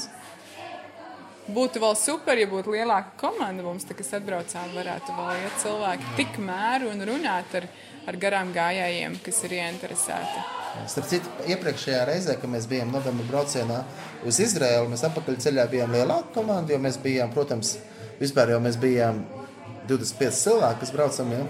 [1.49, 6.13] Būtu vēl super, ja būtu lielāka komanda mums, te, kas atbraucām, varētu vēl iet cilvēki
[6.19, 7.65] tik mēru un runāt ar,
[8.07, 10.45] ar garām gājējiem, kas ir ieinteresēti.
[10.93, 13.81] Starp citu, iepriekšējā reizē, kad mēs bijām novembra braucienā
[14.29, 17.79] uz Izraēlu, mēs atpakaļ ceļā bijām lielāka komanda, jo mēs bijām, protams,
[18.21, 19.23] vispār jau mēs bijām
[19.89, 21.47] 25 cilvēki, kas braucam, ja?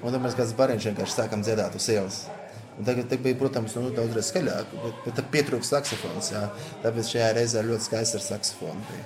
[0.00, 2.24] un tad mēs kāds bariņš vienkārši sākam dziedāt uz ielas.
[2.72, 6.46] Tagad tagad bija, protams, nu, daudzreiz skaļāk, bet, bet pietrūkst saksofons, jā.
[6.84, 9.04] Tāpēc šajā reizē ļoti skaisti ar saksofonu bija.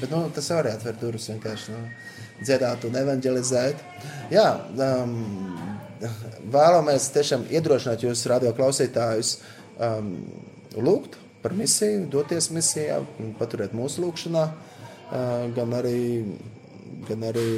[0.00, 1.82] Bet nu, tas arī atver durvis vienkārši nu,
[2.40, 3.84] dziedāt un evanģelizēt.
[4.32, 4.48] Jā,
[4.88, 5.14] um,
[6.52, 9.38] vēlamies tiešām iedrošināt jūs, radio klausītājus,
[9.76, 10.12] um,
[10.76, 13.02] lūgt par misiju, doties misijā,
[13.38, 16.00] paturēt mūsu lūgšanā, uh, gan arī,
[17.08, 17.48] gan arī,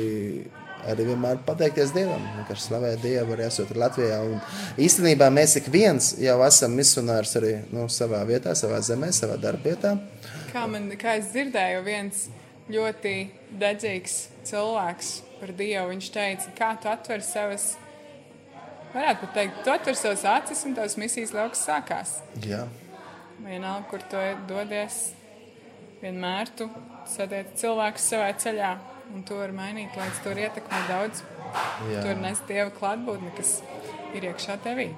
[0.88, 4.20] arī vienmēr pateikties Dievam, vienkārši slavēt Dievu, arī esot Latvijā.
[4.24, 4.40] Un
[4.80, 9.96] īstenībā mēs ik viens jau esam misionārs arī nu, savā vietā, savā zemē, savā darbietā.
[10.50, 12.26] Kā, man, kā es dzirdēju, viens
[12.70, 13.14] ļoti
[13.60, 14.16] dedzīgs
[14.48, 17.72] cilvēks par Dievu, viņš teica, kā tu atver savas,
[18.94, 22.18] varētu pat teikt, tu atver savas acis un tavas misijas lauks sākās.
[22.44, 22.66] Jā.
[23.40, 24.98] Vienalga, kur tu dodies,
[26.02, 26.68] vienmēr tu
[27.08, 28.74] satiec cilvēkus savā ceļā,
[29.14, 31.22] un to var mainīt, lai tas tur ietekmē daudz.
[31.90, 32.02] Jā.
[32.04, 33.60] Tur nes dieva klātbūtni, kas
[34.14, 34.90] ir iekšā tevī,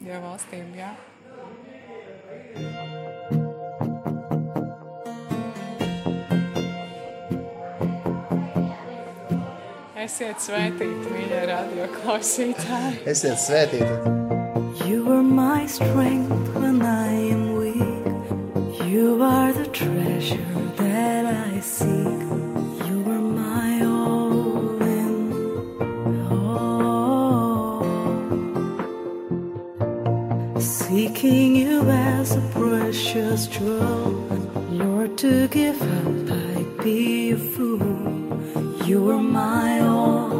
[0.00, 0.72] dieva valstīm.
[0.76, 0.94] Jā.
[10.06, 13.00] Esiet svētīti, mīļie radio klausītāji.
[13.10, 14.14] Esiet svētīti.
[14.86, 17.25] You were my strength when I
[31.26, 34.10] taking you as a precious jewel.
[34.70, 38.86] Lord, to give up, I'd be a fool.
[38.86, 40.36] You are my all.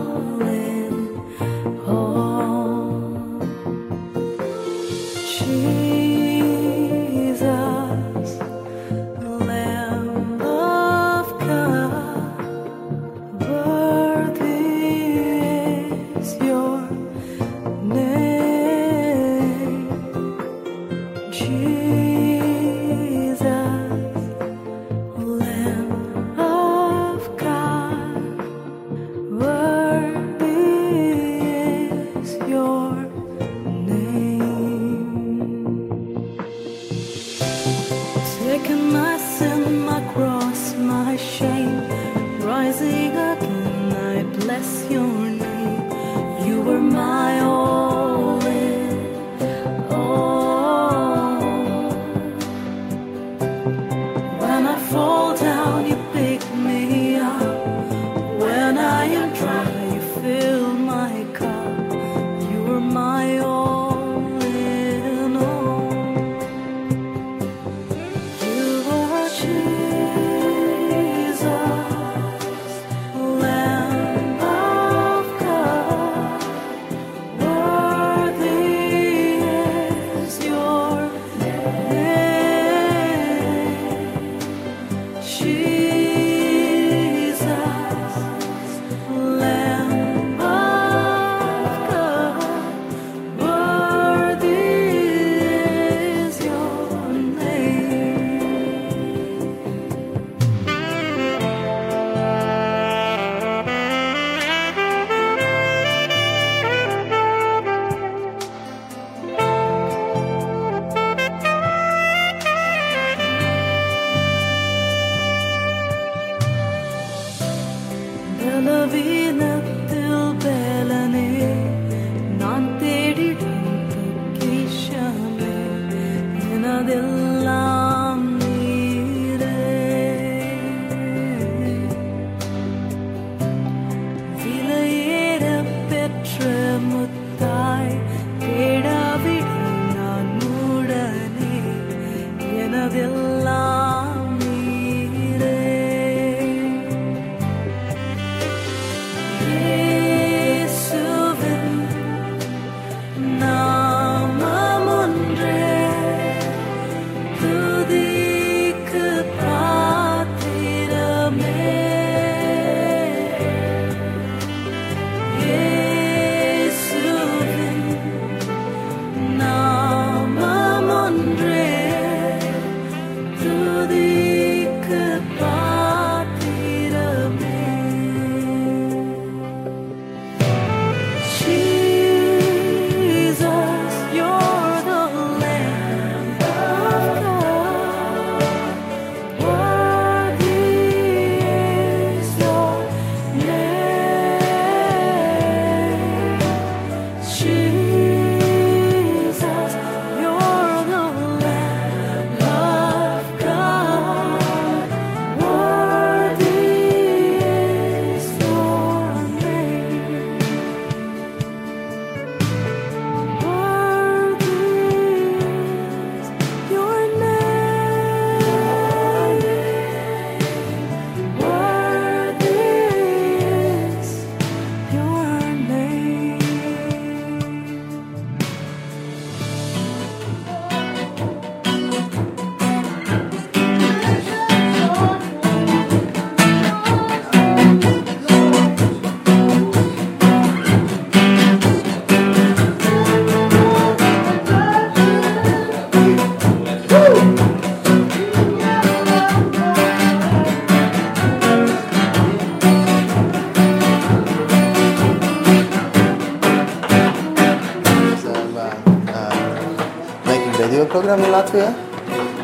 [261.17, 261.71] from Latvia?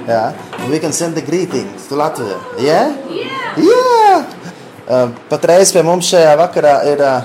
[0.09, 0.69] Yeah.
[0.69, 2.41] We can send the greetings to Latvia.
[2.59, 2.97] Yeah?
[3.09, 3.57] Yeah!
[3.57, 4.39] yeah.
[4.89, 7.23] Um, uh, patreiz pie mums šajā vakarā ir uh,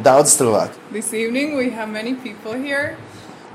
[0.00, 0.78] daudz cilvēku.
[0.92, 2.96] This evening we have many people here.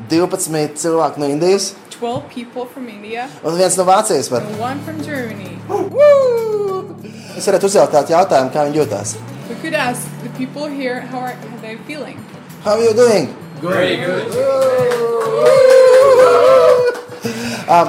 [0.10, 1.74] 12 cilvēku no Indijas.
[1.90, 3.30] 12 people from India.
[3.44, 4.44] Un viens no Vācijas var.
[4.44, 5.58] And one from Germany.
[7.36, 9.16] Es varētu uzjautāt jautājumu, kā viņi jūtas.
[9.50, 12.22] We could ask the people here how are how they feeling.
[12.64, 13.34] How are you doing?
[13.62, 14.30] Very good.
[14.36, 15.42] Woo!
[15.42, 16.75] Woo!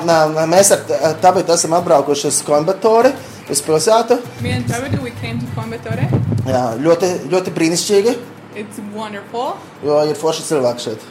[0.07, 3.13] Nā, mēs ar Tabitu esam atbraukuši uz Kombatoru,
[3.51, 4.21] uz pilsētu.
[4.69, 6.09] Tabitu, we came to Coimbatore.
[6.47, 8.17] Jā, ļoti, ļoti brīnišķīgi,
[8.57, 11.03] It's wonderful jo ir forši cilvēki šeit.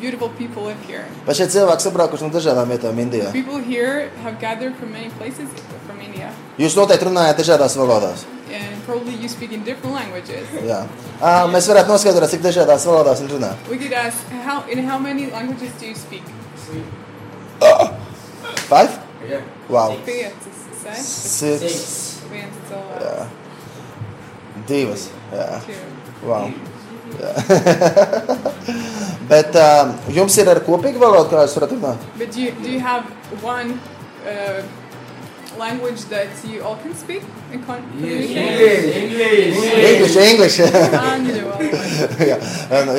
[0.00, 1.02] beautiful people live here.
[1.26, 3.32] Bet šie cilvēki sabraukuši no dažādām vietām Indijā.
[3.32, 5.48] People here have gathered from many places
[5.86, 8.22] from India, Jūs noteikti runājat dažādās valodās.
[8.52, 10.46] and probably you speak in different languages.
[10.62, 10.86] Jā.
[11.20, 13.50] Uh, mēs varētu noskaidrot, cik dažādās valodās viņi runā.
[13.68, 16.22] We could ask how in how many languages do you speak?
[18.66, 18.98] Five?
[19.26, 19.42] Yeah.
[19.68, 19.96] Wow.
[20.06, 22.22] Piecas, seši, Six.
[22.30, 23.02] viens cilvēks.
[23.02, 23.26] Jā.
[24.68, 25.04] Divas.
[25.32, 25.48] Jā.
[26.26, 26.50] Wow.
[27.16, 27.32] Jā.
[29.30, 32.08] Bet uh, jums ir ar kopīgu valodu, kā jūs varat runāt?
[32.18, 33.06] But do you, do you have
[33.42, 33.78] one
[34.26, 34.60] uh,
[35.58, 38.94] language that you all can speak and con- communicate?
[39.02, 39.56] English.
[39.90, 40.58] English, English.
[41.00, 41.82] Angļu valoda.
[42.30, 42.38] Jā,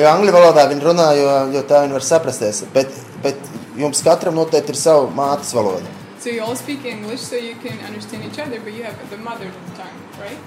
[0.02, 2.64] jo angļu valodā viņi runā, jo, jo tā viņi var saprasties.
[2.74, 2.92] Bet,
[3.24, 3.38] bet
[3.78, 5.86] jums katram noteikti ir sava mātes valoda.
[6.18, 9.18] So you all speak English so you can understand each other, but you have the
[9.18, 10.38] mother tongue, right?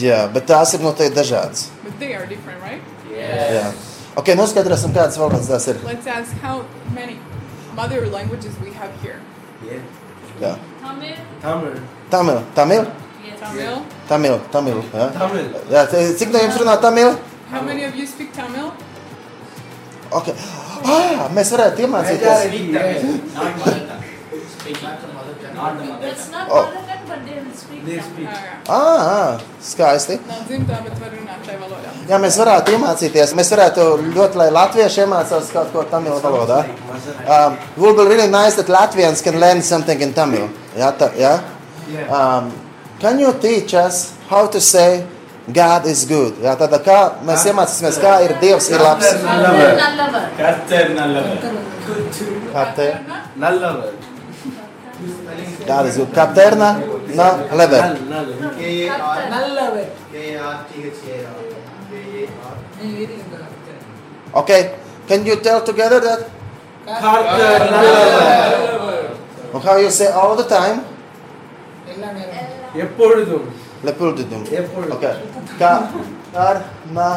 [0.00, 1.68] Jā, bet tās ir noteikti dažādas.
[1.84, 2.82] But they are different, right?
[3.12, 3.70] Jā.
[4.16, 5.78] Ok, noskaidrosim, kādas valodas tās ir.
[5.84, 7.18] Let's ask how many
[7.76, 9.20] mother languages we have here.
[9.62, 9.84] Yeah.
[10.40, 10.56] Jā.
[10.82, 11.16] Tamil.
[12.10, 12.86] Tamil, Tamil,
[13.40, 13.80] Tamil.
[14.08, 14.82] Tamil, Tamil.
[14.92, 15.08] Jā.
[15.20, 15.50] Tamil.
[15.70, 15.86] Jā,
[16.18, 17.14] cik no jums runā Tamil?
[17.50, 18.72] How many of you speak Tamil?
[20.10, 20.32] Ok.
[20.86, 22.38] Ah, mēs varētu iemācīties.
[26.50, 26.66] Oh.
[28.68, 30.18] Ah, ah, skaisti.
[30.26, 31.92] Nav dzimtā, bet var runāt tajā valodā.
[32.10, 33.34] Jā, mēs varētu iemācīties.
[33.38, 36.64] Mēs varētu ļoti, lai latvieši iemācās kaut ko Tamil valodā.
[37.26, 40.48] Um, would be really nice that Latvians can learn something in Tamil.
[40.76, 41.36] Jā, tā, jā?
[42.10, 42.50] Um,
[42.98, 45.06] can you teach us how to say
[45.51, 46.37] God is good?
[46.43, 49.09] Jā, tātad kā mēs iemācīsimies, kā ir Dievs ir labs.
[49.25, 49.79] Nallavad.
[49.79, 50.27] Nallavad.
[50.37, 51.39] Katter nallavad.
[52.53, 52.87] Kā te?
[53.41, 53.93] Nallavad.
[55.65, 56.13] God is good.
[56.13, 56.69] Katerna
[57.17, 57.81] na lever.
[58.09, 58.29] Nall,
[59.55, 59.79] nall.
[64.41, 64.75] Okay,
[65.07, 66.29] can you tell together that?
[66.85, 69.11] Katter nallavad.
[69.53, 70.85] And how you say all the time?
[72.83, 73.64] எப்பொழுதும் Lepulditum.
[73.89, 75.13] எப்பொழுதும் Okay.
[75.61, 75.71] Ka,
[76.33, 76.55] kar,
[76.97, 77.07] na,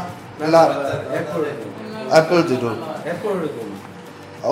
[0.55, 0.62] la,
[1.20, 1.73] எப்பொழுதும்
[2.18, 2.77] apulditum.
[3.12, 3.70] எப்பொழுதும்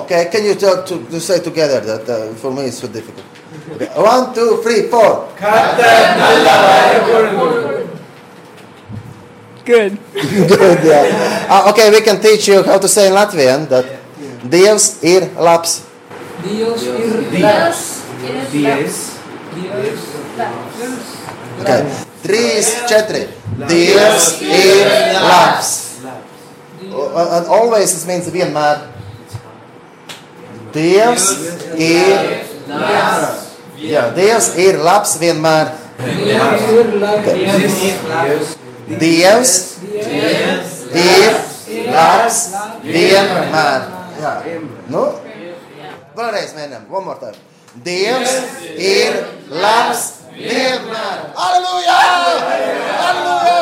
[0.01, 3.27] Okay, can you tell to, to say together that uh, for me it's so difficult.
[3.73, 3.89] Okay.
[4.11, 5.11] One, two, three, four.
[5.41, 7.81] கர்த்தர் நல்லவர் எப்பொழுதும்
[9.65, 9.93] Good.
[10.51, 11.05] Good, yeah.
[11.53, 13.85] Uh, okay, we can teach you how to say in Latvian that
[14.53, 15.71] Dievs ir labs.
[16.43, 17.13] Dios is
[18.51, 19.16] Dievs
[21.58, 21.82] Okay.
[22.22, 23.26] Trīs, četri.
[23.68, 24.86] Dievs ir
[25.22, 25.70] labs.
[26.88, 28.86] And always it means vienmēr.
[30.74, 31.26] Dievs
[31.74, 33.44] ir labs.
[33.78, 35.74] Jā, Dievs ir labs vienmēr.
[38.98, 39.54] Dievs
[40.94, 42.40] ir labs
[42.86, 43.86] vienmēr.
[44.18, 44.34] Jā.
[44.90, 45.04] Nu,
[46.18, 46.90] vēlreiz mēģinām.
[46.90, 47.38] One more time.
[47.84, 48.32] Dievs
[48.78, 49.18] ir
[49.50, 50.04] labs
[50.34, 51.18] vienmēr.
[51.36, 51.98] Aleluja!
[53.08, 53.58] Aleluja!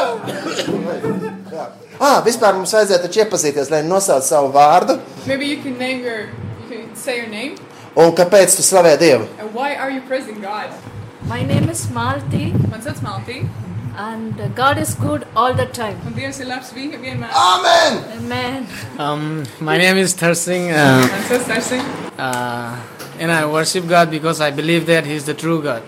[1.96, 4.98] Ah, vispār mums vajadzētu taču iepazīties, lai nosauc savu vārdu.
[5.26, 6.26] Maybe you can name your,
[6.60, 7.54] you can say your name.
[7.96, 9.24] Un kāpēc tu slavē Dievu?
[9.40, 10.68] And why are you praising God?
[11.24, 13.48] My name is Malti, Man sauc Maltī,
[13.96, 15.96] and God is good all the time.
[16.06, 17.32] un Dievs ir labs vi- vienmēr.
[17.32, 18.04] Amen!
[18.18, 18.66] Amen.
[18.98, 21.80] Um, my name is Thursing, uh, Man sauc Tarsing,
[22.18, 22.76] uh,
[23.18, 25.82] and I worship God because I believe that He is the true God.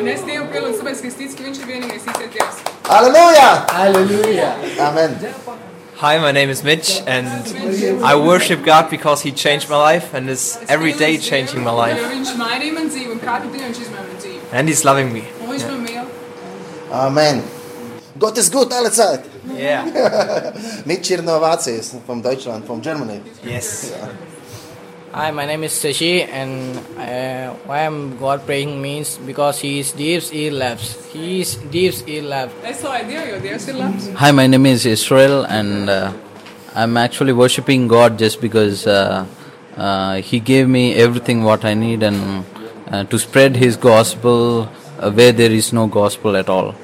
[0.00, 2.60] un es Dievu pielūdzu, tāpēc, ka es ticu, ka Viņš ir vienīgais īstais Dievs.
[2.90, 3.48] Aleluja!
[3.70, 4.52] Hallelujah.
[4.86, 5.16] Amen!
[6.00, 7.28] Hi, my name is Mitch, and
[8.02, 11.76] I worship God because He changed my life and is every day changing my Jo
[11.82, 12.00] life.
[12.14, 14.40] Viņš mainīja man dzīvi, un katru dienu Viņš izmaina man dzīvi.
[14.52, 15.26] And He's loving me.
[15.42, 16.08] Un Viņš man mīl.
[16.90, 17.42] Amen!
[18.18, 19.26] Gott ist gut alle Zeit!
[19.56, 19.84] Yeah.
[20.86, 23.20] Mitch ir no Vācijas, from Deutschland, from Germany.
[23.44, 23.92] Yes.
[25.12, 29.90] Hi, my name is Sashi, and uh, why I'm God praying means because He is
[29.90, 31.04] Deeps E Labs.
[31.12, 32.50] He is Deeps E Lab.
[32.62, 34.06] Es slavēju Dievu, jo Dievs ir labs.
[34.20, 36.12] Hi, my name is Israel, and uh,
[36.76, 39.26] I'm actually worshiping God just because uh,
[39.76, 42.44] uh, He gave me everything what I need and
[42.92, 44.68] uh, to spread His gospel
[45.00, 46.76] uh, where there is no gospel at all.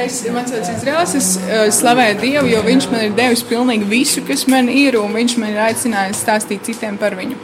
[0.00, 4.22] Es, man sauc Izraels, es uh, slavēju Dievu, jo Viņš man ir devis pilnīgi visu,
[4.24, 7.36] kas man ir, un Viņš man ir aicinājis stāstīt citiem par viņu.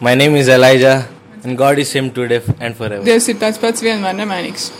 [0.00, 1.08] My name is Elijah,
[1.44, 3.04] and God is same today and forever.
[3.04, 4.70] Dievs ir tāds pats vienmēr nemainīgs.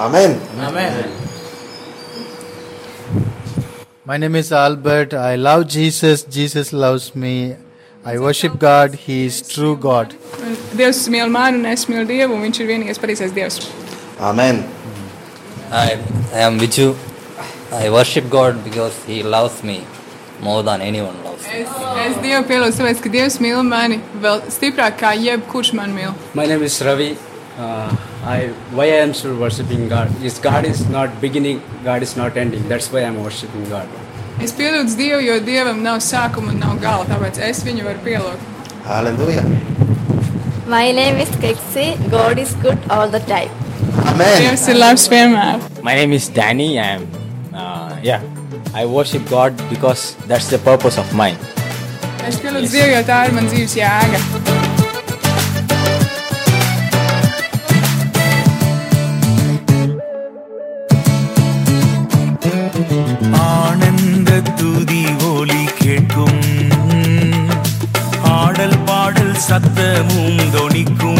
[0.00, 0.38] Amen.
[0.64, 1.04] Amen.
[4.04, 5.12] My name is Albert.
[5.14, 6.24] I love Jesus.
[6.24, 7.56] Jesus loves me.
[8.04, 8.96] I worship God.
[9.06, 10.16] He is true God.
[10.76, 13.60] Dievs mīl mani, un es mīlu Dievu, un Viņš ir vienīgais pareizais Dievs.
[14.20, 14.64] Amen.
[15.74, 15.98] I,
[16.32, 16.94] I am Viju.
[17.72, 19.84] I worship God because He loves me
[20.40, 21.42] more than anyone loves.
[21.50, 21.68] Es,
[22.04, 26.14] es Dievu pielūdzu, tāpēc, ka Dievs mīl mani vēl stiprāk kā jebkurš man mīl.
[26.38, 27.16] My name is Ravi.
[27.58, 27.90] Uh,
[28.22, 32.36] I why I am still worshiping God is God is not beginning, God is not
[32.36, 32.68] ending.
[32.68, 33.90] That's why I am worshiping God.
[34.46, 38.72] Es pielūdzu Dievu, jo Dievam nav sākuma un nav gala, tāpēc es viņu varu pielūgt.
[38.86, 39.42] Halleluja.
[40.70, 41.90] My name is Keksi.
[42.10, 43.50] God is good all the time.
[44.05, 44.35] Amen.
[44.41, 45.59] Dievs ir labs vienmēr.
[45.83, 46.69] My name is Danny.
[46.79, 47.07] I am,
[47.53, 48.21] uh, yeah,
[48.73, 51.37] I worship God because that's the purpose of mine.
[52.27, 54.21] Es pielūdzu Dievu, jo tā ir man dzīves jēga.
[63.49, 66.41] ஆனந்த துதி ஒலி கேட்கும்
[68.37, 71.12] ஆடல் பாடல் சத்தமும் தொனிக்கும்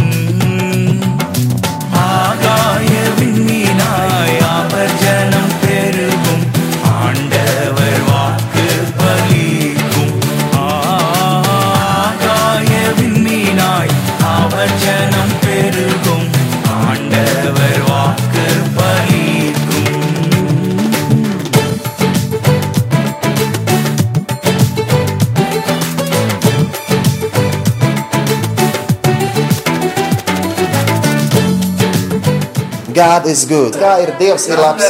[33.03, 33.73] God is good.
[33.83, 34.87] Kā ir Dievs ir labs?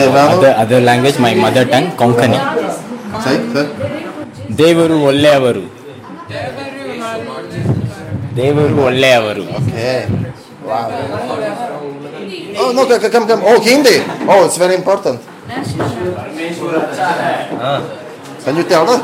[0.00, 0.38] Devanu.
[0.38, 2.38] Other, other language, my mother tongue, Konkani.
[3.24, 3.66] Say, say.
[4.60, 5.62] ದೇವರು ಒಳ್ಳೆಯವರು
[8.38, 9.98] ದೇವರು ಒಳ್ಳೆಯವರು Okay.
[10.70, 10.88] Wow.
[12.62, 13.42] Oh, no, come, come, come.
[13.50, 13.94] Oh, Hindi.
[14.32, 15.18] Oh, it's very important.
[18.44, 19.02] Can you tell that?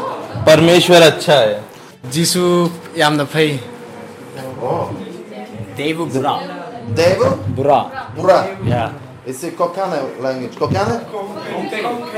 [0.48, 1.54] परमेश्वर अच्छा है
[2.14, 2.44] Jisu
[3.02, 3.48] Yamnapai.
[5.80, 6.59] Devu ಬುರಾ Devu?
[7.57, 7.79] ಬುರಾ
[8.15, 8.39] Bura.
[8.65, 8.91] Yeah.
[9.25, 10.55] It's a Kokane language.
[10.61, 10.95] Kokane?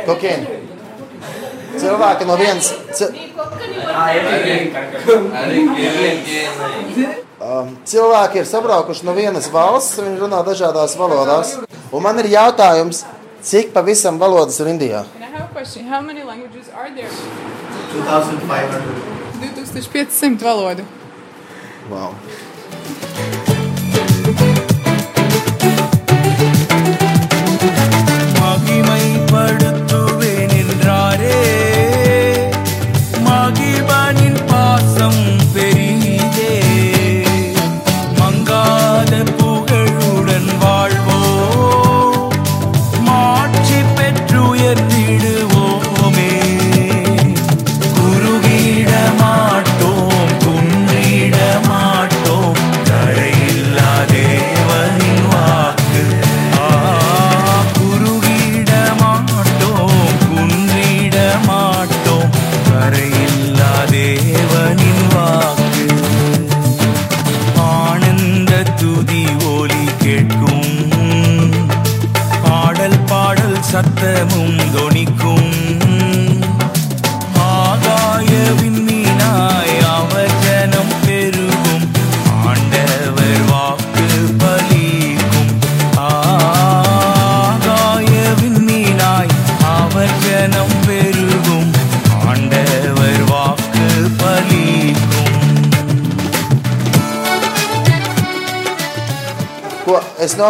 [0.09, 0.41] Kokain.
[1.81, 2.67] Cilvēki no vienas.
[2.97, 3.11] ci-
[7.43, 11.49] Um, cilvēki ir sabraukuši no vienas valsts, viņi runā dažādās valodās.
[11.91, 13.03] Un man ir jautājums,
[13.43, 15.01] cik pavisam valodas ir Indijā?
[15.15, 15.85] And I have a question.
[15.93, 17.11] How many languages are there?
[17.91, 18.81] 2500.
[19.41, 20.83] 2500 valodu.
[21.91, 22.13] Wow.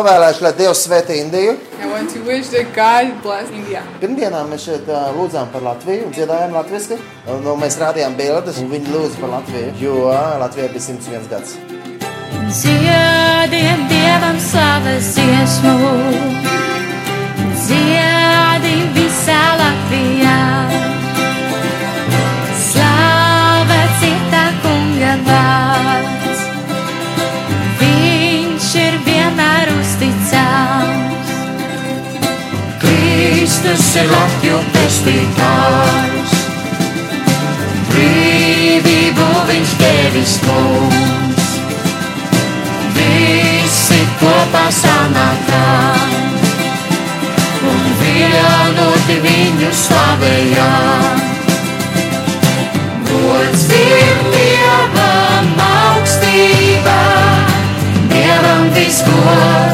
[0.03, 1.55] Novēlēšu, lai Dievs svētī Indiju?
[1.79, 3.83] I want to wish that God bless India.
[4.01, 6.97] Pirmdienā mēs šeit ā, lūdzām par Latviju, dziedājām latviešu.
[7.43, 9.95] Nu, mēs rādījām bildes, un viņi lūdza par Latviju, jo
[10.43, 11.55] Latvijai bija 101 gads.
[12.53, 15.75] Dziediem Dievam savas dziesmu,
[17.63, 20.39] dziedim visā Latvijā.
[22.67, 26.12] Slavēts ir tā kunga vārds,
[30.33, 31.27] oficials.
[32.79, 36.09] Triste será que o testificar
[37.91, 41.51] brīvību viņš devis mums.
[42.97, 46.15] Visi kopā sanākām
[47.69, 51.21] un vienoti viņu slavējām.
[53.13, 56.99] Gods ir Dievam augstībā,
[58.09, 59.72] Dievam visgods.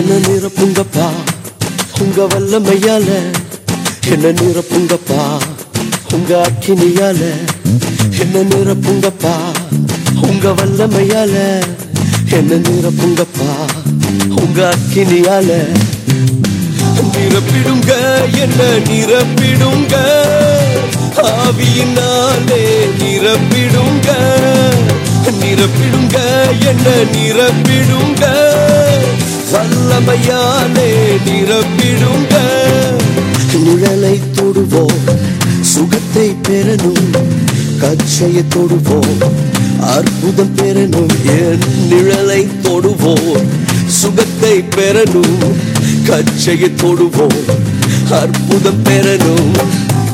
[0.00, 1.08] என்ன நிரப்புங்கப்பா?
[2.00, 3.08] உங்க வல்லமையால.
[4.10, 5.42] என்ன நிரப்புங்கப்பா?
[6.12, 7.20] உங்க அக்கினியால.
[8.18, 9.34] என்ன நிரப்புங்கப்பா?
[10.22, 11.64] உங்க வல்லமையால.
[12.30, 13.50] என்ன நிரப்புங்கப்பா?
[14.36, 15.68] உங்க அக்கினியால.
[17.14, 17.92] நிரப்பிடுங்க
[18.38, 19.94] என்ன நிரப்பிடுங்க.
[21.16, 22.64] ஆவியினாலே
[22.98, 24.08] நிரப்பிடுங்க.
[25.40, 26.18] நிரப்பிடுங்க
[26.60, 28.79] என்ன நிரப்பிடுங்க.
[29.52, 30.90] வல்லமையாலே
[31.26, 32.34] நிரப்பிடுங்க.
[33.62, 35.08] நிழலை தொடுவோம்
[35.72, 37.08] சுகத்தை பெறணும்
[37.82, 39.22] கச்சையை தொடுவோம்
[39.94, 41.14] அற்புதம் பெறணும்.
[41.36, 43.50] என் நிழலை தொடுவோம்
[44.00, 45.38] சுகத்தை பெறணும்
[46.08, 47.40] கச்சையை தொடுவோம்
[48.20, 49.52] அற்புதம் பெறணும்.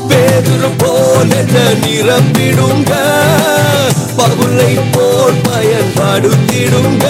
[0.09, 2.93] பேதுரு போல நிரம்பிடுங்க நிரப்பிடுங்க
[4.17, 7.05] பவுலை போல் பயன்படுத்திடுங்க.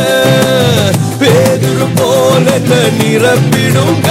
[1.95, 2.57] போல
[2.99, 4.09] நிரப்பிடுங்க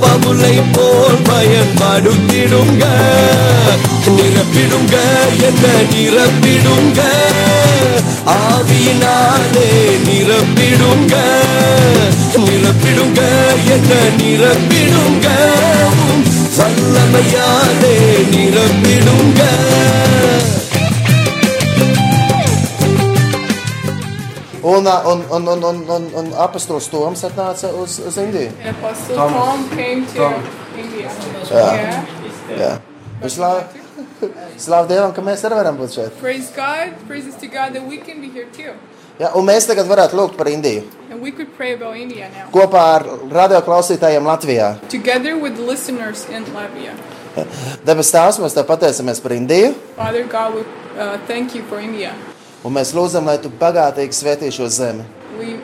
[0.00, 2.84] பவுலை போல் பயன்படுத்திடுங்க.
[4.06, 4.96] நிரப்பிடுங்க
[5.46, 7.00] என்ன நிரப்பிடுங்க.
[8.26, 9.68] ஆவினாலே
[10.06, 11.14] நிரப்பிடுங்க.
[12.36, 13.20] நிரப்பிடுங்க
[13.66, 15.26] என்ன நிரப்பிடுங்க.
[16.56, 17.96] வல்லமையாலே
[18.34, 19.40] நிரப்பிடுங்க.
[24.62, 28.52] Un, un, un, un, un, un, un apastols Toms atnāca uz, uz Indiju.
[28.60, 29.32] And Apostle Tom.
[29.32, 30.42] Tom, came to Tom.
[30.76, 31.10] India.
[31.48, 31.68] Jā.
[32.58, 32.72] Jā.
[33.22, 33.62] Un Slāv,
[34.60, 36.16] slāv Dievam, ka mēs arī varam būt šeit.
[36.20, 36.92] Praise God.
[37.08, 38.74] Praises to God that we can be here too.
[39.20, 40.86] Jā, un mēs tagad varētu lūgt par Indiju.
[41.10, 42.48] And we could pray about India now.
[42.52, 44.74] Kopā ar radioklausītājiem Latvijā.
[44.88, 46.96] Together with the listeners in Latvia.
[47.84, 49.74] Debes Tēvs, mēs Tev pateicamies par Indiju.
[49.96, 50.64] Father God, we
[50.96, 52.14] uh, thank you for India.
[52.64, 55.04] Un mēs lūdzam, lai Tu bagātīgi svētī šo zemi.
[55.38, 55.56] We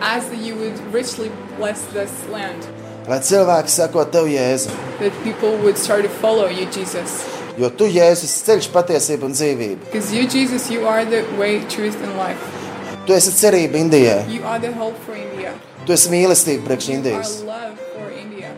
[0.00, 2.62] ask that you would richly bless this land.
[3.10, 4.70] Lai cilvēki sako Tev, Jēzu.
[5.00, 7.24] That people would start to follow you, Jesus.
[7.58, 9.80] Jo Tu, Jēzus, ceļš patiesību un dzīvību.
[9.90, 12.38] Because you, Jesus, you are the way, truth, and life.
[13.06, 14.22] Tu esi cerība Indijai.
[14.30, 15.52] You are the hope for India.
[15.86, 17.36] Tu esi mīlestība priekš Indijas.
[17.42, 18.54] are love for India.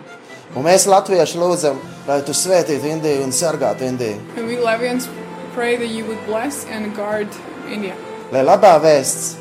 [0.54, 4.20] Un mēs latvieši lūdzam, lai Tu svētītu Indiju un sargātu Indiju.
[4.36, 5.08] And we Lavians
[5.56, 7.28] pray that you would bless and guard
[7.72, 7.94] India.
[8.32, 9.36] Lai labā vēsts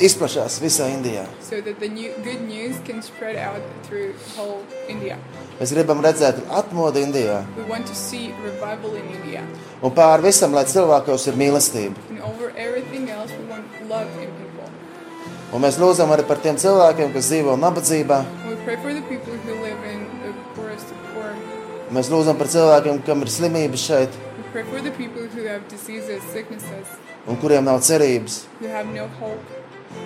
[0.00, 1.26] izplatās visā Indijā.
[1.44, 5.18] So that the new, good news can spread out through whole India.
[5.60, 7.42] Mēs gribam redzēt atmodu Indijā.
[7.58, 9.44] We want to see revival in India.
[9.84, 12.08] Un pār visam, lai cilvēkos ir mīlestība.
[12.08, 14.70] And over everything else, we want love in people.
[15.52, 18.22] Un mēs lūdzam arī par tiem cilvēkiem, kas dzīvo nabadzībā.
[18.48, 21.34] We pray for the people who live in the poorest of poor.
[21.92, 25.68] Mēs lūdzam par cilvēkiem, kam ir slimības šeit, We pray for the people who have
[25.68, 26.88] diseases, sicknesses,
[27.26, 28.44] un kuriem nav cerības.
[28.60, 29.58] no hope.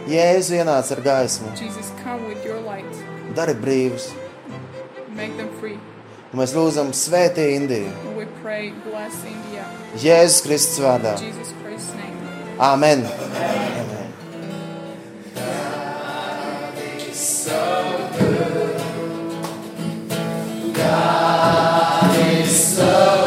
[0.08, 2.84] Jēzu ienāca ar gaismu, Jesus, come with your light.
[3.34, 4.12] dari brīvus.
[5.14, 5.78] Make them free.
[6.32, 7.92] Un mēs lūdzam svētī Indiju.
[8.44, 9.64] Pray, bless India.
[9.96, 11.14] Jēzus Kristus vārdā.
[11.16, 12.12] In Jesus Christ's name.
[12.60, 13.06] Amen.
[13.06, 14.12] Amen.
[20.74, 23.23] God is so good.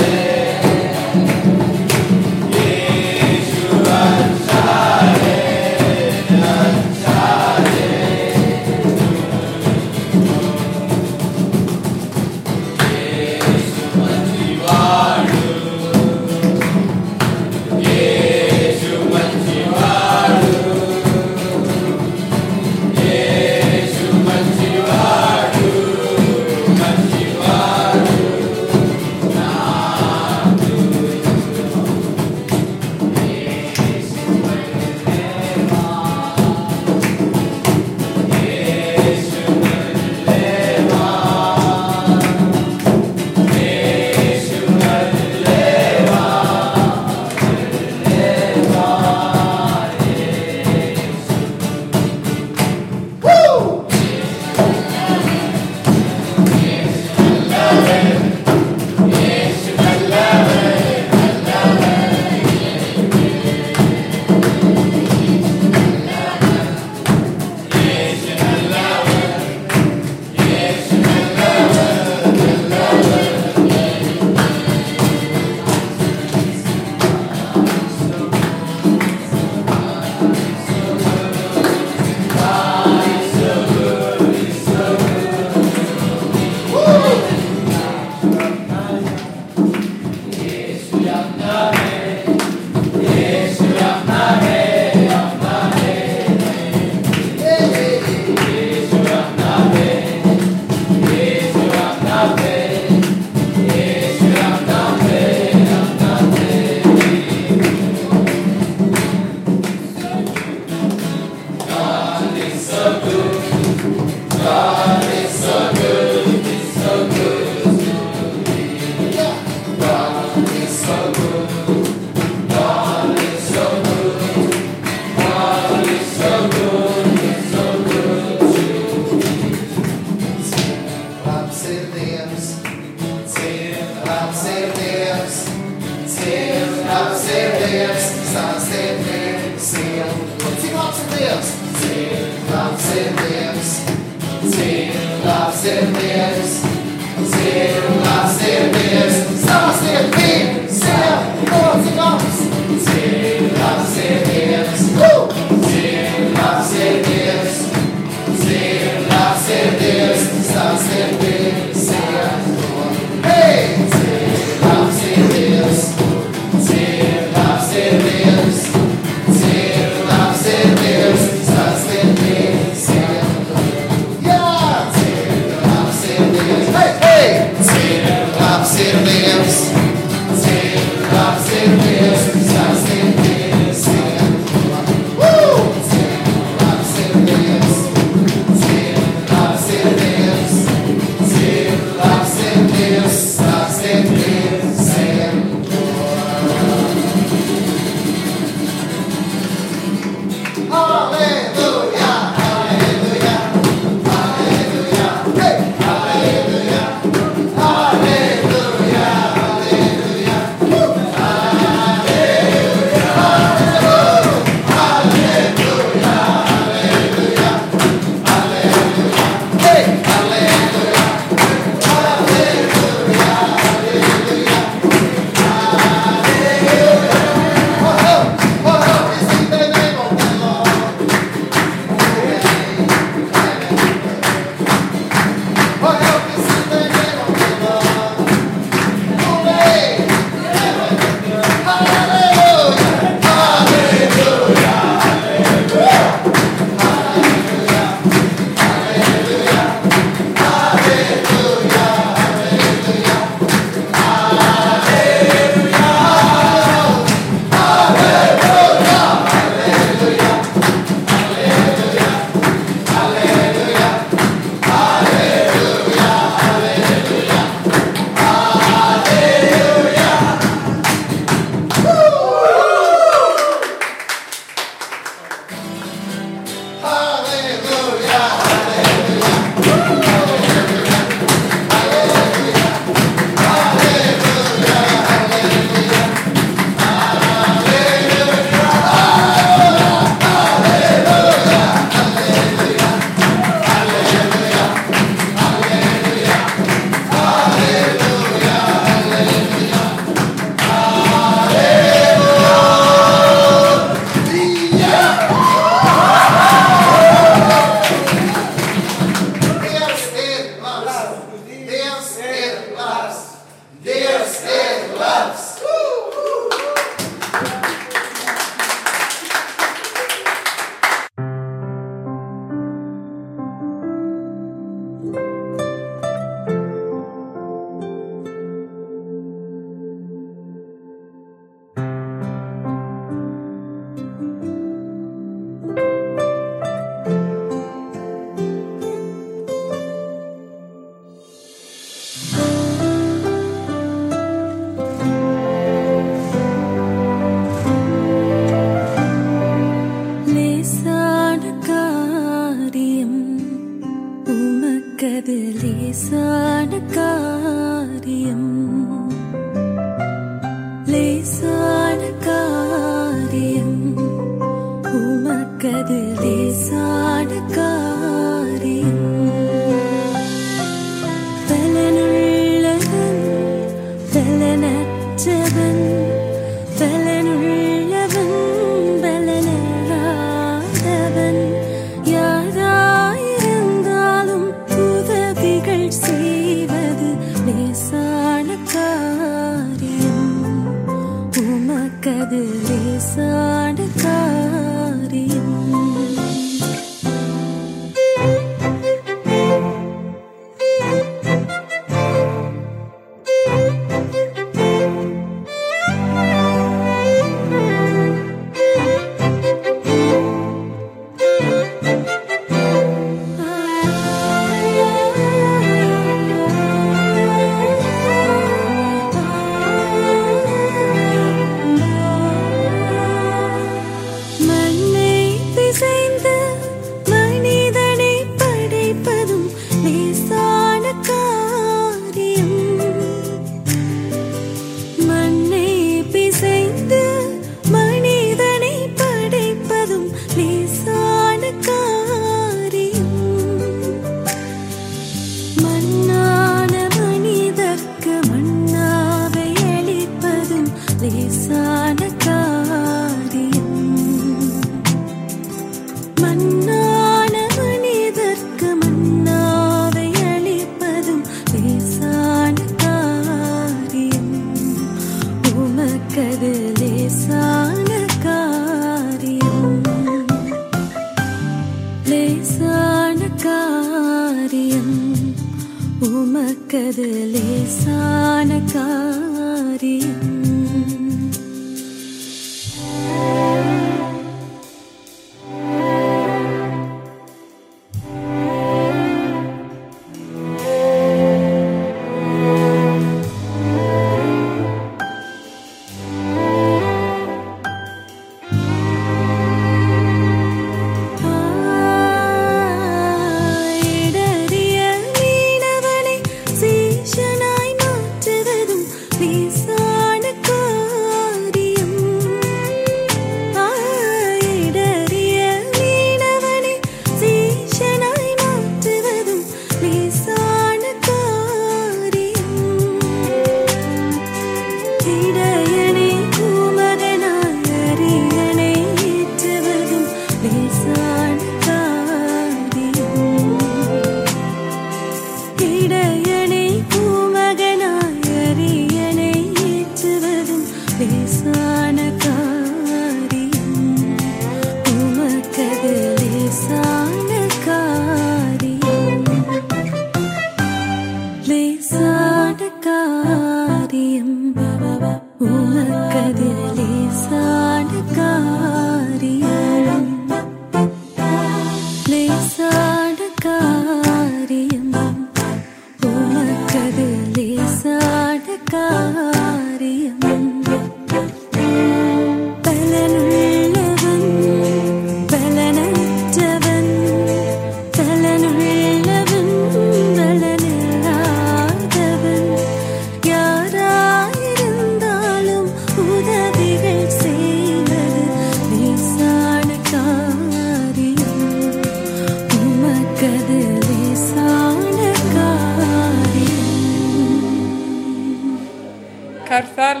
[599.54, 600.00] Karthal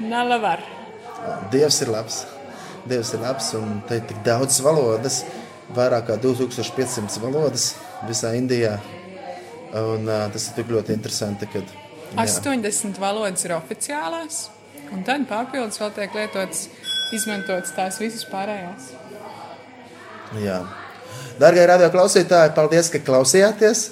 [0.00, 0.62] Nalavar.
[1.52, 2.22] Dievs ir labs.
[2.88, 5.18] Dievs ir labs, un te ir tik daudz valodas,
[5.76, 7.74] vairāk kā 2500 valodas
[8.08, 8.78] visā Indijā.
[9.76, 11.74] Un, uh, tas ir tik ļoti interesanti, kad
[12.14, 14.38] jā, 80 valodas ir oficiālās,
[14.96, 16.62] un tad papildus vēl tiek lietotas,
[17.18, 18.86] izmantotas tās visas pārējās.
[20.40, 20.62] jā.
[21.36, 23.84] Darbie radio klausītāji, paldies, ka klausījāties.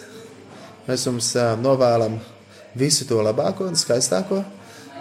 [0.88, 2.16] Mēs jums uh, novēlam
[2.76, 4.42] visu to labāko un skaistāko.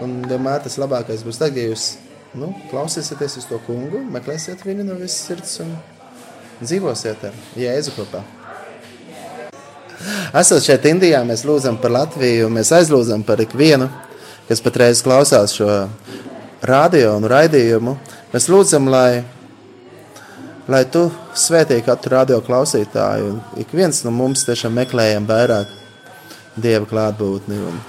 [0.03, 1.93] Un vienmēr tas labākais būs tad, ja jūs
[2.35, 5.71] nu, klausīsieties uz to kungu, meklēsiet viņu no visas sirds un
[6.61, 8.23] dzīvosiet ar Jēzu kopā.
[10.35, 13.87] Esot šeit Indijā, mēs lūdzam par Latviju, mēs aizlūdzam par ikvienu,
[14.49, 15.69] kas patreiz klausās šo
[16.65, 17.95] radio un raidījumu.
[18.33, 19.23] Mēs lūdzam, lai,
[20.67, 21.07] lai tu
[21.39, 25.71] svētī katru radio klausītāju, un ik viens no mums tiešām meklējam vairāk
[26.55, 27.57] Dieva klātbūtni.
[27.69, 27.79] Un,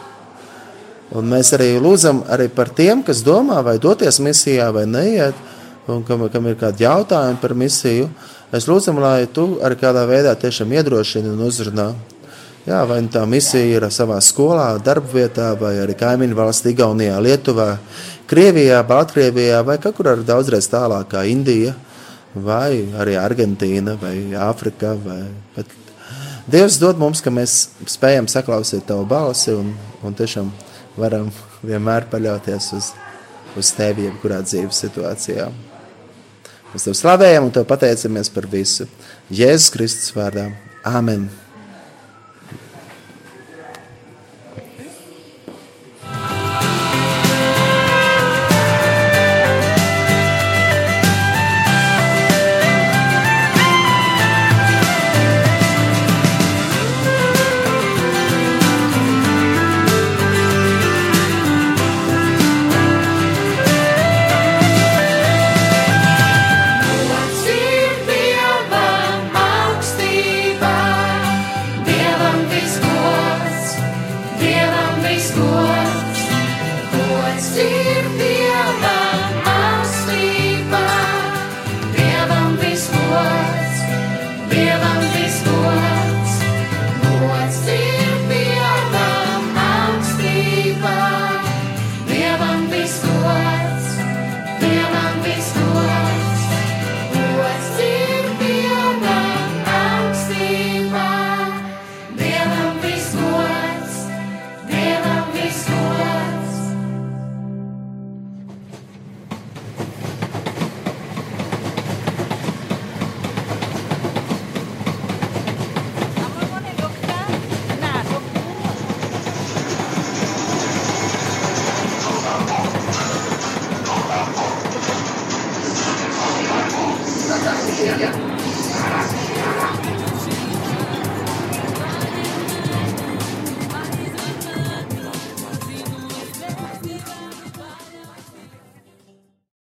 [1.18, 5.38] un mēs arī lūdzam arī par tiem, kas domā, vai doties misijā vai neiet,
[5.86, 8.10] un kam, kam ir kādi jautājumi par misiju.
[8.50, 11.90] Mēs lūdzam, lai tu arī kādā veidā tiešām iedrošini un uzrunā.
[12.66, 17.20] Jā, vai nu tā misija ir savā skolā, darba vietā, vai arī kaimiņu valstī, Igaunijā,
[17.22, 17.76] Lietuvā,
[18.26, 21.76] Krievijā, Baltkrievijā, vai kaut kur daudzreiz tālāk, kā Indija,
[22.34, 24.96] vai arī Argentīna, vai Āfrika.
[24.98, 25.20] Vai...
[25.54, 25.70] Bet
[26.46, 29.72] Dievs dod mums, ka mēs spējam saklausīt tavu balsi un,
[30.06, 30.52] un tiešām
[30.94, 31.32] varam
[31.66, 32.92] vienmēr paļauties uz,
[33.58, 35.48] uz tevi, jebkurā dzīves situācijā.
[36.70, 38.86] Mēs tev slavējam un tev pateicamies par visu.
[39.32, 40.52] Jēzus Kristus vārdā.
[40.86, 41.26] Āmen!